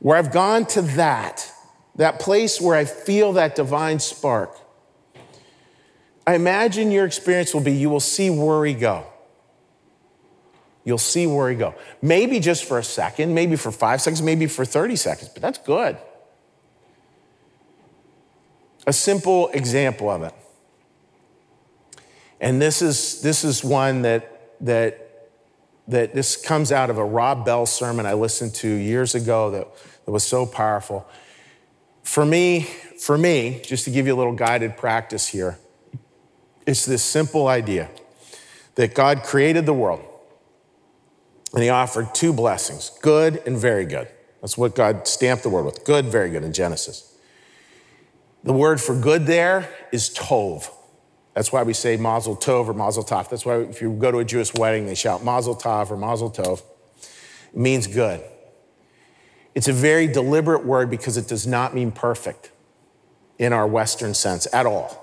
[0.00, 1.50] where I've gone to that,
[1.96, 4.56] that place where I feel that divine spark,
[6.26, 9.06] I imagine your experience will be you will see worry go.
[10.84, 11.74] You'll see worry go.
[12.00, 15.58] Maybe just for a second, maybe for five seconds, maybe for 30 seconds, but that's
[15.58, 15.96] good.
[18.86, 20.34] A simple example of it.
[22.40, 25.30] And this is, this is one that, that,
[25.86, 29.68] that this comes out of a Rob Bell sermon I listened to years ago that,
[30.04, 31.06] that was so powerful.
[32.02, 32.62] For me,
[32.98, 35.58] for me, just to give you a little guided practice here,
[36.66, 37.90] it's this simple idea
[38.74, 40.02] that God created the world
[41.54, 44.08] and he offered two blessings good and very good.
[44.40, 47.16] That's what God stamped the word with good, very good in Genesis.
[48.42, 50.68] The word for good there is tov.
[51.34, 53.30] That's why we say mazel tov or mazel tov.
[53.30, 56.30] That's why if you go to a Jewish wedding, they shout mazel tov or mazel
[56.30, 56.62] tov.
[57.52, 58.22] It means good.
[59.54, 62.50] It's a very deliberate word because it does not mean perfect
[63.38, 65.01] in our Western sense at all.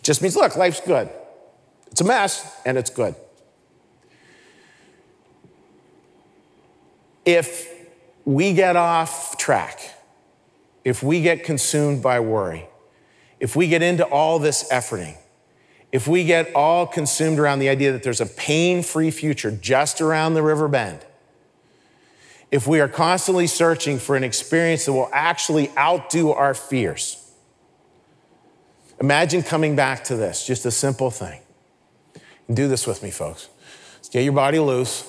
[0.00, 1.10] It just means, look, life's good.
[1.90, 3.14] It's a mess and it's good.
[7.26, 7.68] If
[8.24, 9.78] we get off track,
[10.86, 12.66] if we get consumed by worry,
[13.40, 15.18] if we get into all this efforting,
[15.92, 20.00] if we get all consumed around the idea that there's a pain free future just
[20.00, 21.04] around the river bend,
[22.50, 27.19] if we are constantly searching for an experience that will actually outdo our fears,
[29.00, 31.40] imagine coming back to this, just a simple thing.
[32.52, 33.48] do this with me, folks.
[34.10, 35.04] Get your body loose.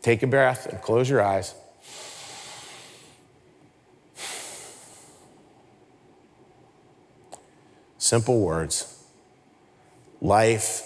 [0.00, 1.54] Take a breath and close your eyes.
[7.98, 9.02] Simple words.
[10.20, 10.82] Life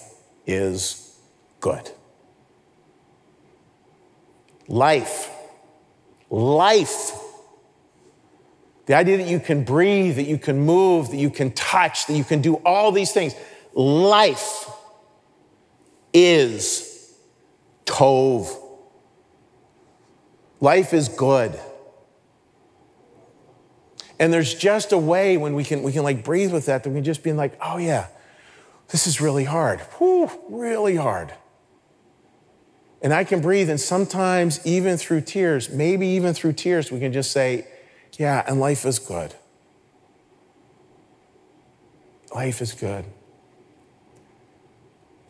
[0.46, 1.14] is
[1.60, 1.90] good.
[4.66, 5.28] Life.
[6.30, 7.19] Life.
[8.86, 12.14] The idea that you can breathe, that you can move, that you can touch, that
[12.14, 13.34] you can do all these things.
[13.74, 14.68] Life
[16.12, 17.14] is
[17.84, 18.48] Tov.
[20.60, 21.58] Life is good.
[24.18, 26.90] And there's just a way when we can, we can like breathe with that, that
[26.90, 28.08] we can just be like, oh yeah,
[28.88, 29.80] this is really hard.
[29.98, 31.32] Whew, really hard.
[33.02, 37.14] And I can breathe, and sometimes even through tears, maybe even through tears, we can
[37.14, 37.66] just say,
[38.18, 39.34] yeah, and life is good.
[42.34, 43.04] Life is good.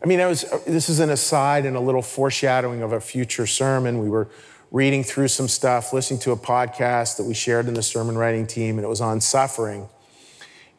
[0.02, 3.46] I mean, I was, this is an aside and a little foreshadowing of a future
[3.46, 3.98] sermon.
[3.98, 4.28] We were
[4.70, 8.46] reading through some stuff, listening to a podcast that we shared in the sermon writing
[8.46, 9.88] team, and it was on suffering.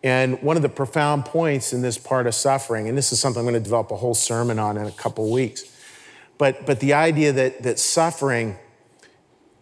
[0.03, 3.41] And one of the profound points in this part of suffering, and this is something
[3.41, 5.63] I'm going to develop a whole sermon on in a couple weeks,
[6.37, 8.57] but, but the idea that, that suffering,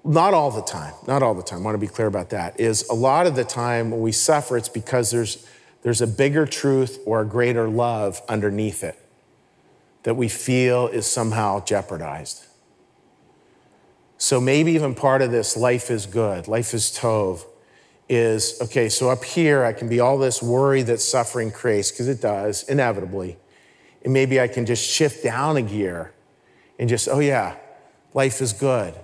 [0.03, 2.59] not all the time, not all the time, I want to be clear about that,
[2.59, 5.45] is a lot of the time when we suffer, it's because there's,
[5.81, 8.97] there's a bigger truth or a greater love underneath it
[10.03, 12.45] that we feel is somehow jeopardized.
[14.17, 17.45] So maybe even part of this life is good, life is tov,
[18.07, 22.07] is okay, so up here I can be all this worry that suffering creates, because
[22.07, 23.37] it does, inevitably.
[24.03, 26.13] And maybe I can just shift down a gear
[26.79, 27.57] and just, oh yeah,
[28.13, 28.95] life is good.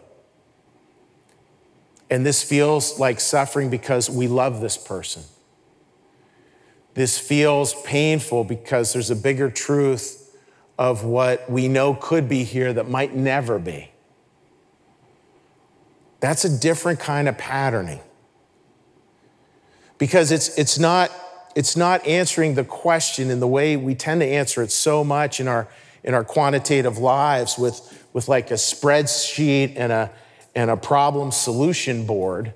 [2.09, 5.23] And this feels like suffering because we love this person.
[6.93, 10.21] This feels painful because there's a bigger truth
[10.77, 13.91] of what we know could be here that might never be.
[16.19, 17.99] That's a different kind of patterning.
[19.97, 21.11] Because it's, it's, not,
[21.55, 25.39] it's not answering the question in the way we tend to answer it so much
[25.39, 25.67] in our,
[26.03, 30.11] in our quantitative lives with, with like a spreadsheet and a,
[30.56, 32.53] and a problem solution board.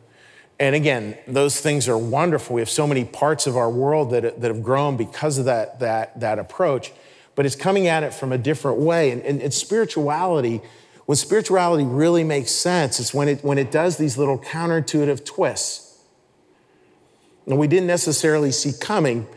[0.60, 2.56] And again, those things are wonderful.
[2.56, 5.80] We have so many parts of our world that, that have grown because of that,
[5.80, 6.92] that, that approach,
[7.36, 9.12] but it's coming at it from a different way.
[9.12, 10.62] And, and, and spirituality
[11.10, 16.04] when spirituality really makes sense, it's when it, when it does these little counterintuitive twists.
[17.48, 19.28] And we didn't necessarily see coming,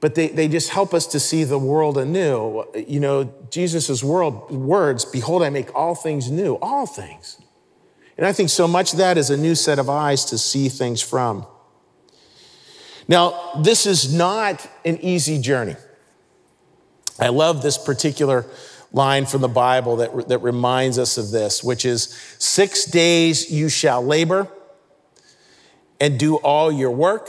[0.00, 2.64] but they, they just help us to see the world anew.
[2.74, 7.40] You know, Jesus' world, words, behold, I make all things new, all things.
[8.16, 10.68] And I think so much of that is a new set of eyes to see
[10.68, 11.46] things from.
[13.08, 15.76] Now, this is not an easy journey.
[17.18, 18.46] I love this particular
[18.92, 23.68] line from the Bible that, that reminds us of this, which is six days you
[23.68, 24.48] shall labor
[26.00, 27.28] and do all your work,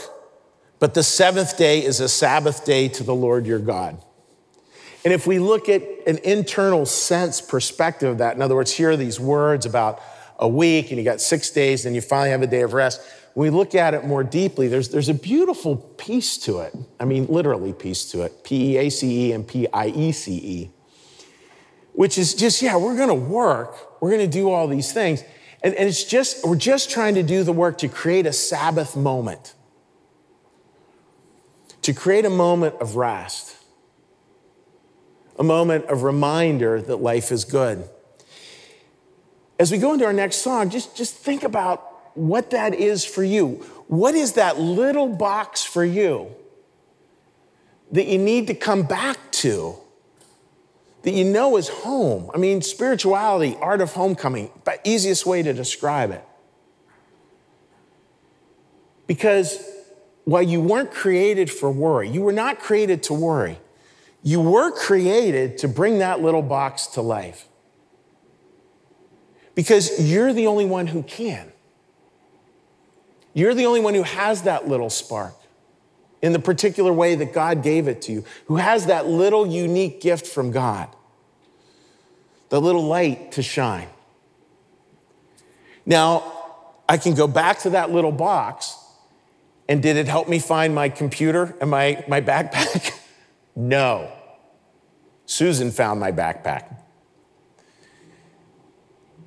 [0.79, 4.03] but the seventh day is a Sabbath day to the Lord your God.
[5.05, 8.91] And if we look at an internal sense perspective of that, in other words, here
[8.91, 10.01] are these words about,
[10.39, 13.01] a week and you got six days, and you finally have a day of rest.
[13.33, 16.75] When we look at it more deeply, there's, there's a beautiful piece to it.
[16.99, 20.11] I mean, literally, piece to it P E A C E and P I E
[20.11, 20.71] C E,
[21.93, 25.23] which is just, yeah, we're gonna work, we're gonna do all these things.
[25.63, 28.95] And, and it's just, we're just trying to do the work to create a Sabbath
[28.95, 29.53] moment,
[31.81, 33.55] to create a moment of rest,
[35.39, 37.89] a moment of reminder that life is good.
[39.63, 43.23] As we go into our next song, just, just think about what that is for
[43.23, 43.65] you.
[43.87, 46.35] What is that little box for you
[47.93, 49.77] that you need to come back to?
[51.03, 52.29] That you know is home.
[52.35, 56.25] I mean, spirituality, art of homecoming, but easiest way to describe it.
[59.07, 59.65] Because
[60.25, 63.59] while you weren't created for worry, you were not created to worry.
[64.23, 67.47] You were created to bring that little box to life.
[69.55, 71.51] Because you're the only one who can.
[73.33, 75.35] You're the only one who has that little spark
[76.21, 79.99] in the particular way that God gave it to you, who has that little unique
[80.01, 80.87] gift from God,
[82.49, 83.89] the little light to shine.
[85.85, 86.31] Now,
[86.87, 88.77] I can go back to that little box,
[89.67, 92.97] and did it help me find my computer and my, my backpack?
[93.55, 94.11] no.
[95.25, 96.82] Susan found my backpack.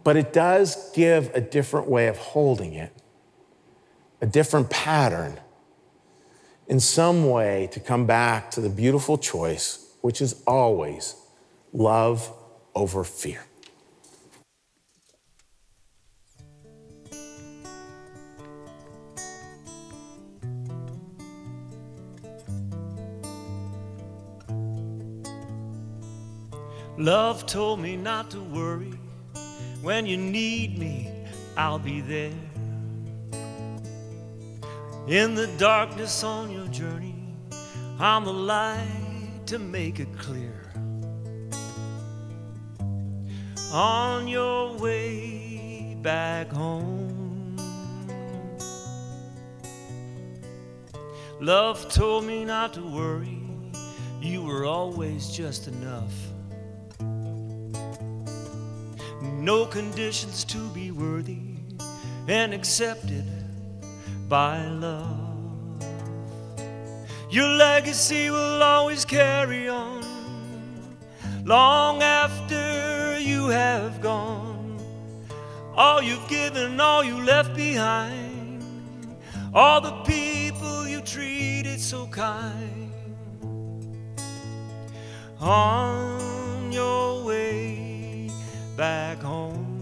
[0.07, 2.93] But it does give a different way of holding it
[4.21, 5.41] a different pattern
[6.69, 11.17] in some way to come back to the beautiful choice, which is always
[11.73, 12.33] love
[12.77, 13.43] over fear.
[26.97, 28.93] Love told me not to worry.
[29.87, 31.09] When you need me,
[31.57, 32.33] I'll be there.
[35.07, 37.15] In the darkness on your journey,
[38.01, 40.73] I'm the light to make it clear.
[43.71, 47.57] On your way back home,
[51.41, 53.41] love told me not to worry,
[54.21, 56.13] you were always just enough.
[59.47, 61.39] No conditions to be worthy
[62.27, 63.25] and accepted
[64.29, 65.85] by love.
[67.31, 70.03] Your legacy will always carry on
[71.45, 74.81] long after you have gone.
[75.77, 78.65] All you've given, all you left behind,
[79.55, 82.91] all the people you treated so kind.
[85.39, 87.86] On your way
[88.77, 89.77] back home.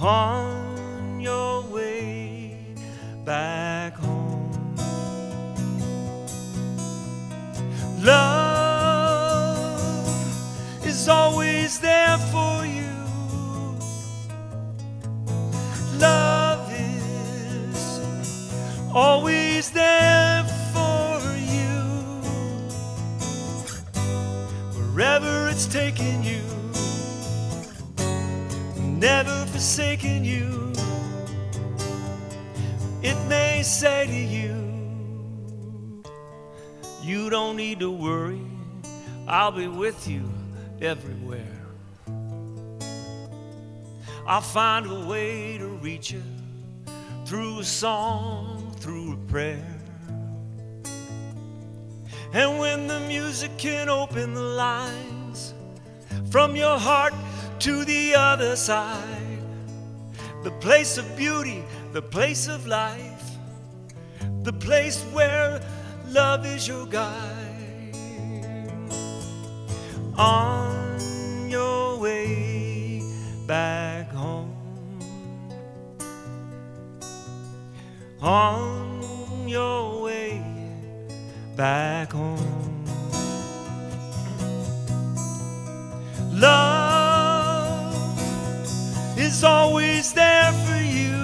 [0.00, 2.56] on your way
[3.24, 4.76] back home.
[8.00, 8.86] Love
[10.86, 12.86] is always there for you.
[15.98, 18.00] Love is
[18.94, 20.44] always there
[24.98, 26.42] Wherever it's taking you
[28.98, 30.72] never forsaking you.
[33.00, 36.02] It may say to you,
[37.00, 38.44] You don't need to worry,
[39.28, 40.28] I'll be with you
[40.80, 41.60] everywhere.
[44.26, 46.24] I'll find a way to reach you
[47.24, 49.77] through a song, through a prayer.
[52.32, 55.54] And when the music can open the lines
[56.30, 57.14] from your heart
[57.60, 59.42] to the other side.
[60.44, 63.30] The place of beauty, the place of life,
[64.42, 65.60] the place where
[66.08, 67.96] love is your guide.
[70.16, 73.02] On your way
[73.46, 74.54] back home.
[78.20, 80.47] On your way
[81.58, 82.84] back home.
[86.30, 87.92] Love
[89.18, 91.18] is always there for you.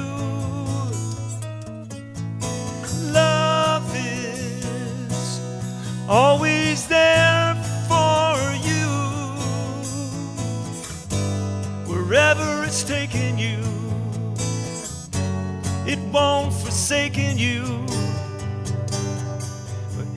[3.12, 5.40] Love is
[6.08, 7.54] always there
[7.86, 8.34] for
[8.68, 8.88] you.
[11.86, 13.62] Wherever it's taking you,
[15.86, 17.93] it won't forsaken you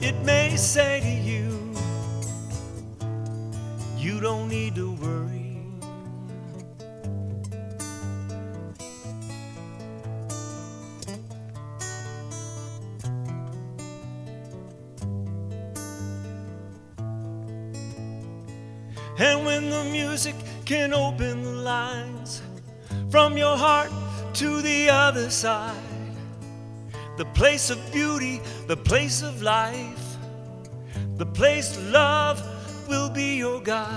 [0.08, 1.74] it may say to you,
[3.98, 5.60] you don't need to worry.
[19.18, 22.40] And when the music can open the lines
[23.10, 23.90] from your heart
[24.34, 25.97] to the other side
[27.18, 30.16] the place of beauty, the place of life,
[31.16, 32.40] the place love
[32.88, 33.88] will be your guide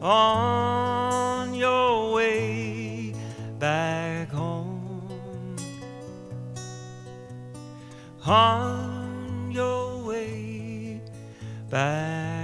[0.00, 3.12] on your way
[3.58, 5.56] back home.
[8.24, 11.00] On your way
[11.68, 12.41] back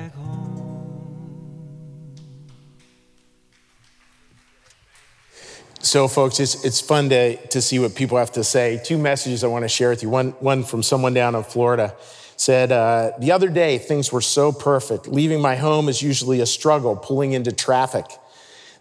[5.89, 8.78] So, folks, it's, it's fun to, to see what people have to say.
[8.84, 10.11] Two messages I want to share with you.
[10.11, 11.97] One, one from someone down in Florida
[12.36, 15.09] said, uh, The other day, things were so perfect.
[15.09, 18.05] Leaving my home is usually a struggle, pulling into traffic.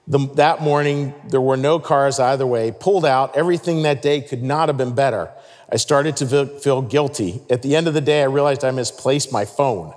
[0.05, 2.74] The, that morning, there were no cars either way.
[2.78, 5.32] Pulled out, everything that day could not have been better.
[5.72, 7.41] I started to feel, feel guilty.
[7.49, 9.93] At the end of the day, I realized I misplaced my phone.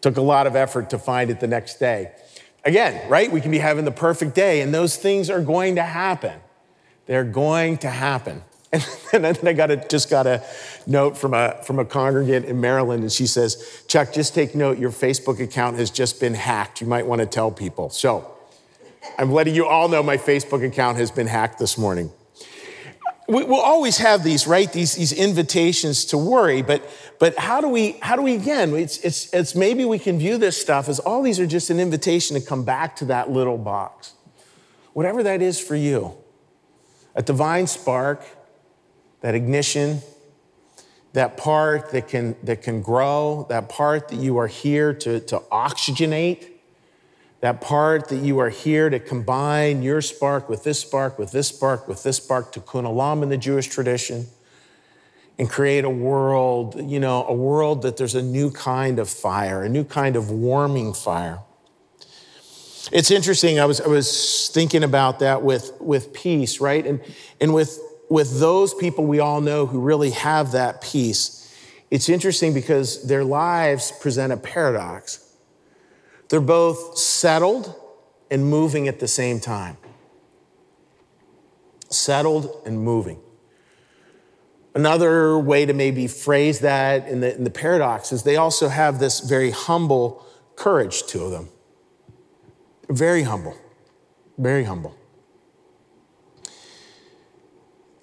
[0.00, 2.12] Took a lot of effort to find it the next day.
[2.66, 3.30] Again, right?
[3.30, 6.40] We can be having the perfect day, and those things are going to happen.
[7.06, 8.42] They're going to happen.
[9.12, 10.44] And then I got a, just got a
[10.86, 14.78] note from a, from a congregant in Maryland, and she says, Chuck, just take note,
[14.78, 16.80] your Facebook account has just been hacked.
[16.80, 17.88] You might want to tell people.
[17.88, 18.34] So
[19.16, 22.10] I'm letting you all know my Facebook account has been hacked this morning.
[23.28, 24.72] We, will always have these, right?
[24.72, 28.98] These, these invitations to worry, but, but how do we, how do we again, it's,
[28.98, 32.38] it's, it's maybe we can view this stuff as all these are just an invitation
[32.40, 34.12] to come back to that little box.
[34.92, 36.16] Whatever that is for you.
[37.16, 38.22] A divine spark,
[39.22, 40.02] that ignition,
[41.14, 45.38] that part that can, that can grow, that part that you are here to, to
[45.50, 46.46] oxygenate,
[47.46, 51.46] that part that you are here to combine your spark with this spark, with this
[51.46, 54.26] spark, with this spark, tikkun olam in the Jewish tradition,
[55.38, 59.62] and create a world, you know, a world that there's a new kind of fire,
[59.62, 61.38] a new kind of warming fire.
[62.90, 63.60] It's interesting.
[63.60, 66.84] I was, I was thinking about that with, with peace, right?
[66.84, 67.00] And,
[67.40, 67.78] and with,
[68.10, 71.56] with those people we all know who really have that peace,
[71.92, 75.25] it's interesting because their lives present a paradox.
[76.28, 77.74] They're both settled
[78.30, 79.76] and moving at the same time.
[81.88, 83.20] Settled and moving.
[84.74, 88.98] Another way to maybe phrase that in the, in the paradox is they also have
[88.98, 91.48] this very humble courage to them.
[92.88, 93.56] Very humble.
[94.36, 94.94] Very humble.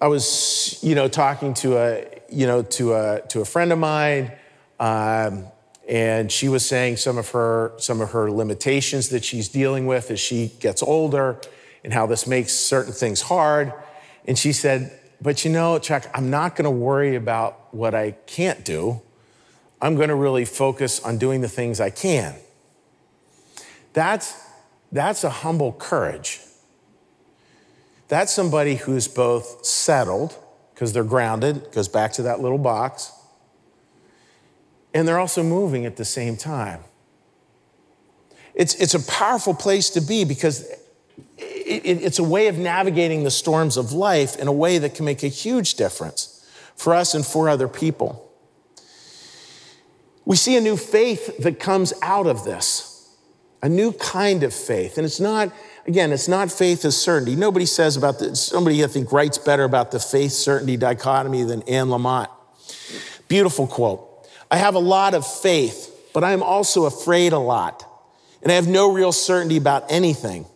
[0.00, 3.78] I was, you know, talking to a, you know, to a to a friend of
[3.78, 4.32] mine,
[4.80, 5.46] um,
[5.88, 10.10] and she was saying some of her some of her limitations that she's dealing with
[10.10, 11.40] as she gets older,
[11.82, 13.72] and how this makes certain things hard.
[14.26, 18.12] And she said, "But you know, Chuck, I'm not going to worry about what I
[18.26, 19.02] can't do.
[19.80, 22.34] I'm going to really focus on doing the things I can."
[23.92, 24.34] That's
[24.90, 26.40] that's a humble courage.
[28.08, 30.36] That's somebody who's both settled,
[30.72, 33.12] because they're grounded, goes back to that little box,
[34.94, 36.80] and they're also moving at the same time.
[38.54, 40.62] It's, it's a powerful place to be because
[41.36, 44.94] it, it, it's a way of navigating the storms of life in a way that
[44.94, 48.20] can make a huge difference for us and for other people.
[50.24, 53.14] We see a new faith that comes out of this,
[53.62, 54.96] a new kind of faith.
[54.96, 55.52] And it's not
[55.86, 57.36] Again, it's not faith as certainty.
[57.36, 61.62] Nobody says about this, somebody I think writes better about the faith certainty dichotomy than
[61.62, 62.28] Anne Lamott.
[63.28, 64.13] Beautiful quote.
[64.54, 67.84] I have a lot of faith, but I'm also afraid a lot,
[68.40, 70.46] and I have no real certainty about anything.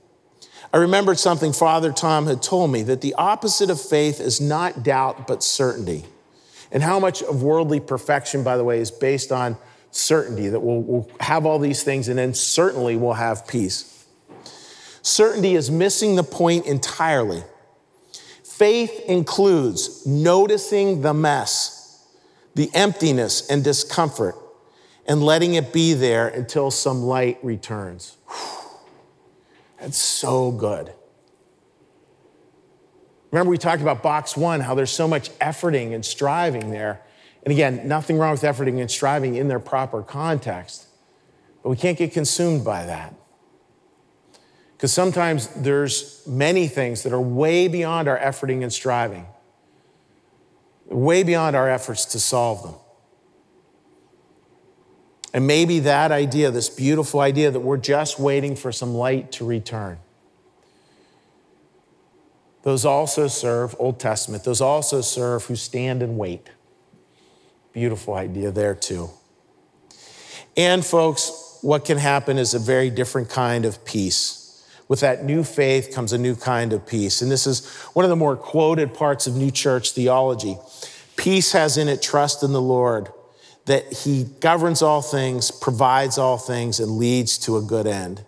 [0.72, 4.84] I remembered something Father Tom had told me that the opposite of faith is not
[4.84, 6.04] doubt, but certainty.
[6.70, 9.56] And how much of worldly perfection, by the way, is based on
[9.90, 14.06] certainty that we'll, we'll have all these things and then certainly we'll have peace.
[15.02, 17.42] Certainty is missing the point entirely.
[18.44, 21.77] Faith includes noticing the mess,
[22.58, 24.34] the emptiness and discomfort,
[25.06, 28.16] and letting it be there until some light returns.
[29.80, 30.92] That's so good.
[33.30, 37.00] Remember, we talked about box one, how there's so much efforting and striving there.
[37.44, 40.88] And again, nothing wrong with efforting and striving in their proper context,
[41.62, 43.14] but we can't get consumed by that.
[44.76, 49.28] Because sometimes there's many things that are way beyond our efforting and striving,
[50.88, 52.74] way beyond our efforts to solve them.
[55.34, 59.44] And maybe that idea, this beautiful idea that we're just waiting for some light to
[59.44, 59.98] return.
[62.62, 66.48] Those also serve, Old Testament, those also serve who stand and wait.
[67.72, 69.10] Beautiful idea there, too.
[70.56, 74.37] And, folks, what can happen is a very different kind of peace.
[74.88, 77.20] With that new faith comes a new kind of peace.
[77.20, 80.56] And this is one of the more quoted parts of New Church theology.
[81.16, 83.08] Peace has in it trust in the Lord,
[83.66, 88.24] that He governs all things, provides all things, and leads to a good end.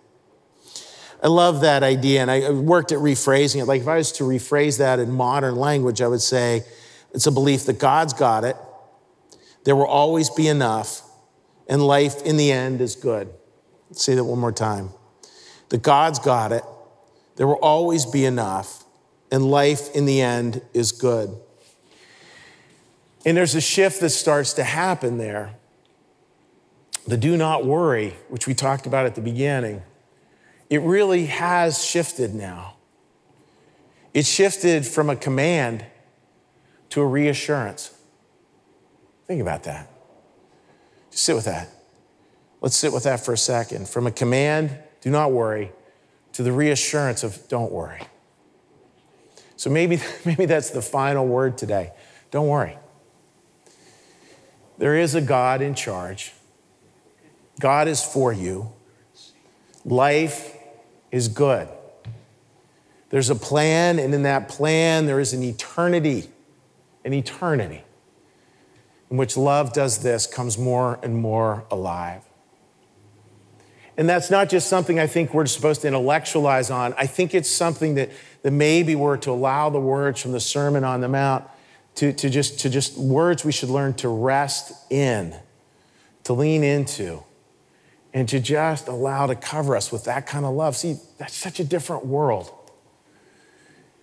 [1.23, 3.65] I love that idea, and I worked at rephrasing it.
[3.65, 6.63] Like if I was to rephrase that in modern language, I would say
[7.13, 8.55] it's a belief that God's got it,
[9.63, 11.01] there will always be enough,
[11.67, 13.29] and life in the end is good.
[13.91, 14.89] Say that one more time.
[15.71, 16.63] That God's got it,
[17.37, 18.83] there will always be enough,
[19.31, 21.33] and life in the end is good.
[23.25, 25.55] And there's a shift that starts to happen there.
[27.07, 29.81] The do not worry, which we talked about at the beginning,
[30.69, 32.75] it really has shifted now.
[34.13, 35.85] It shifted from a command
[36.89, 37.97] to a reassurance.
[39.25, 39.89] Think about that.
[41.11, 41.69] Just sit with that.
[42.59, 43.87] Let's sit with that for a second.
[43.87, 45.71] From a command, do not worry,
[46.33, 48.01] to the reassurance of don't worry.
[49.55, 51.91] So maybe, maybe that's the final word today.
[52.31, 52.77] Don't worry.
[54.77, 56.33] There is a God in charge.
[57.59, 58.71] God is for you.
[59.85, 60.55] Life
[61.11, 61.67] is good.
[63.09, 66.29] There's a plan, and in that plan, there is an eternity,
[67.03, 67.83] an eternity
[69.11, 72.23] in which love does this, comes more and more alive.
[73.97, 76.93] And that's not just something I think we're supposed to intellectualize on.
[76.97, 78.09] I think it's something that,
[78.41, 81.45] that maybe we're to allow the words from the Sermon on the Mount
[81.95, 85.35] to, to, just, to just words we should learn to rest in,
[86.23, 87.23] to lean into,
[88.13, 90.75] and to just allow to cover us with that kind of love.
[90.75, 92.51] See, that's such a different world.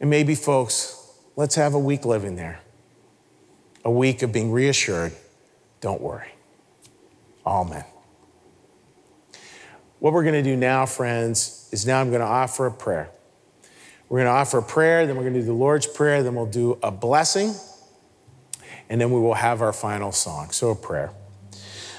[0.01, 2.61] And maybe, folks, let's have a week living there
[3.84, 5.12] a week of being reassured
[5.80, 6.32] don't worry.
[7.47, 7.84] Amen.
[10.01, 13.11] What we're going to do now, friends, is now I'm going to offer a prayer.
[14.09, 16.34] We're going to offer a prayer, then we're going to do the Lord's Prayer, then
[16.34, 17.55] we'll do a blessing,
[18.88, 20.51] and then we will have our final song.
[20.51, 21.11] So, a prayer.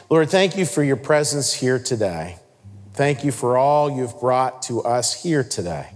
[0.09, 2.37] Lord, thank you for your presence here today.
[2.93, 5.91] Thank you for all you've brought to us here today.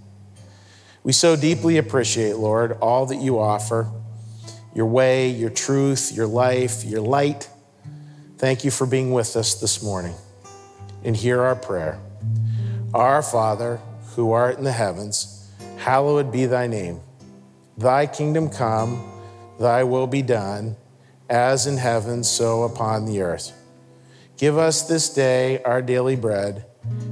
[1.04, 3.91] We so deeply appreciate, Lord, all that you offer
[4.76, 7.49] your way, your truth, your life, your light.
[8.38, 10.14] Thank you for being with us this morning.
[11.04, 11.99] And hear our prayer
[12.93, 13.80] Our Father,
[14.16, 17.01] who art in the heavens, hallowed be thy name.
[17.78, 19.04] Thy kingdom come,
[19.60, 20.76] thy will be done,
[21.30, 23.51] as in heaven, so upon the earth.
[24.38, 26.66] Give us this day our daily bread,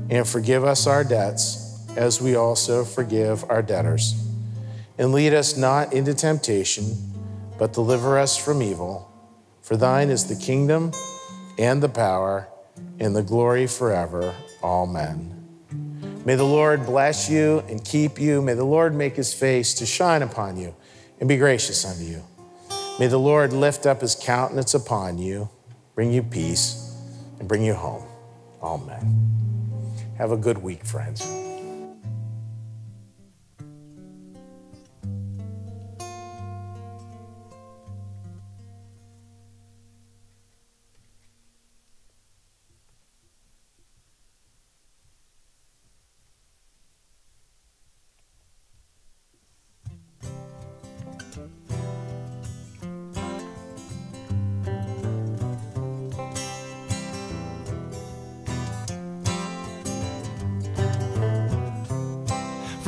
[0.09, 4.13] and forgive us our debts, as we also forgive our debtors.
[4.97, 6.85] And lead us not into temptation,
[7.57, 9.11] but deliver us from evil.
[9.61, 10.91] For thine is the kingdom,
[11.57, 12.47] and the power,
[13.01, 14.33] and the glory forever.
[14.63, 15.27] Amen.
[16.23, 18.43] May the Lord bless you and keep you.
[18.43, 20.75] May the Lord make his face to shine upon you
[21.19, 22.23] and be gracious unto you.
[22.99, 25.49] May the Lord lift up his countenance upon you,
[25.95, 26.95] bring you peace
[27.39, 28.05] and bring you home.
[28.61, 29.31] Amen.
[30.19, 31.40] Have a good week, friends.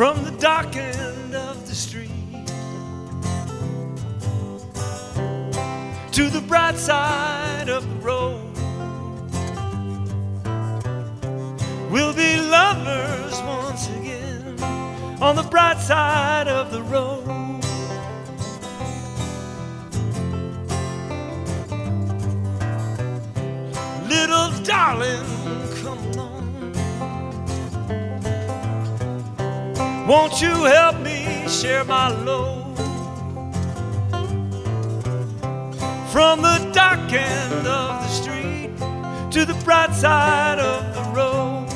[0.04, 2.10] From the dark end of the street
[6.12, 8.42] to the bright side of the road.
[11.90, 14.62] We'll be lovers once again
[15.22, 17.24] on the bright side of the road.
[24.10, 25.23] Little darling
[30.06, 32.76] Won't you help me share my load?
[36.12, 38.72] From the dark end of the street
[39.32, 41.70] to the bright side of the road.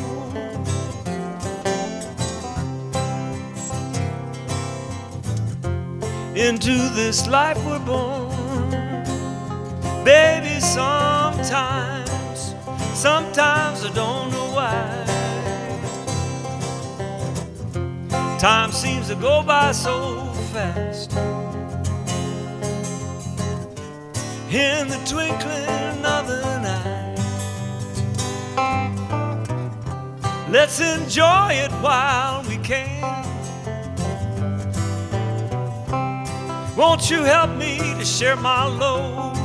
[6.36, 8.70] Into this life we're born,
[10.04, 10.60] baby.
[10.60, 12.56] Sometimes,
[12.94, 15.07] sometimes I don't know why.
[18.40, 20.24] Time seems to go by so
[20.54, 21.12] fast.
[24.52, 27.16] In the twinkling of an eye.
[30.52, 33.02] Let's enjoy it while we can.
[36.78, 39.36] Won't you help me to share my load?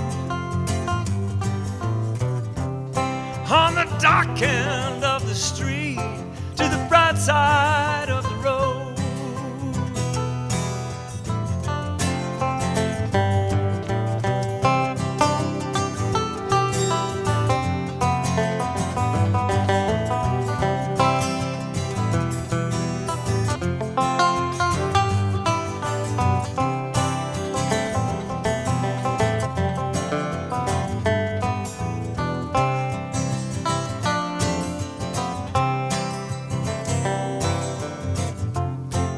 [3.51, 5.97] On the dark end of the street
[6.57, 8.32] to the bright side of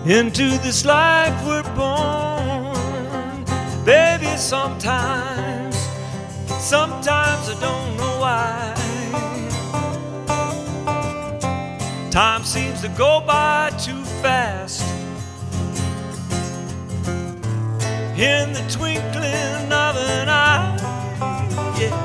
[0.06, 2.74] Into this life we're born,
[3.86, 4.26] baby.
[4.36, 5.74] Sometimes,
[6.60, 8.74] sometimes I don't know why.
[12.10, 14.82] Time seems to go by too fast.
[18.18, 20.76] In the twinkling of an eye,
[21.80, 21.96] yeah.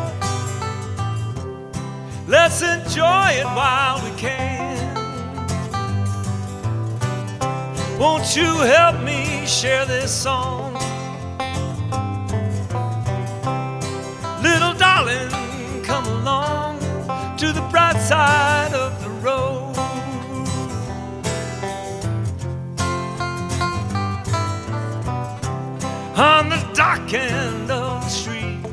[2.30, 4.09] Let's enjoy it while we
[8.00, 10.72] Won't you help me share this song?
[14.42, 16.80] Little darling, come along
[17.40, 19.76] to the bright side of the road.
[26.16, 28.66] On the dark end of the street,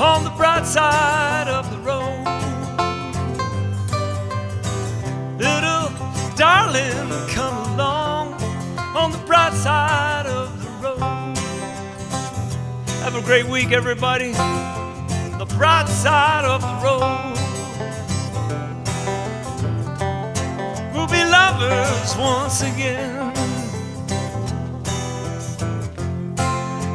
[0.00, 1.19] on the bright side
[9.60, 11.36] side of the road.
[13.04, 14.32] Have a great week, everybody.
[14.32, 17.36] The bright side of the road.
[20.94, 23.18] We'll be lovers once again.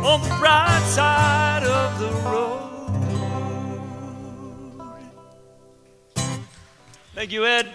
[0.03, 2.61] On the bright side of the road.
[7.13, 7.74] Thank you, Ed.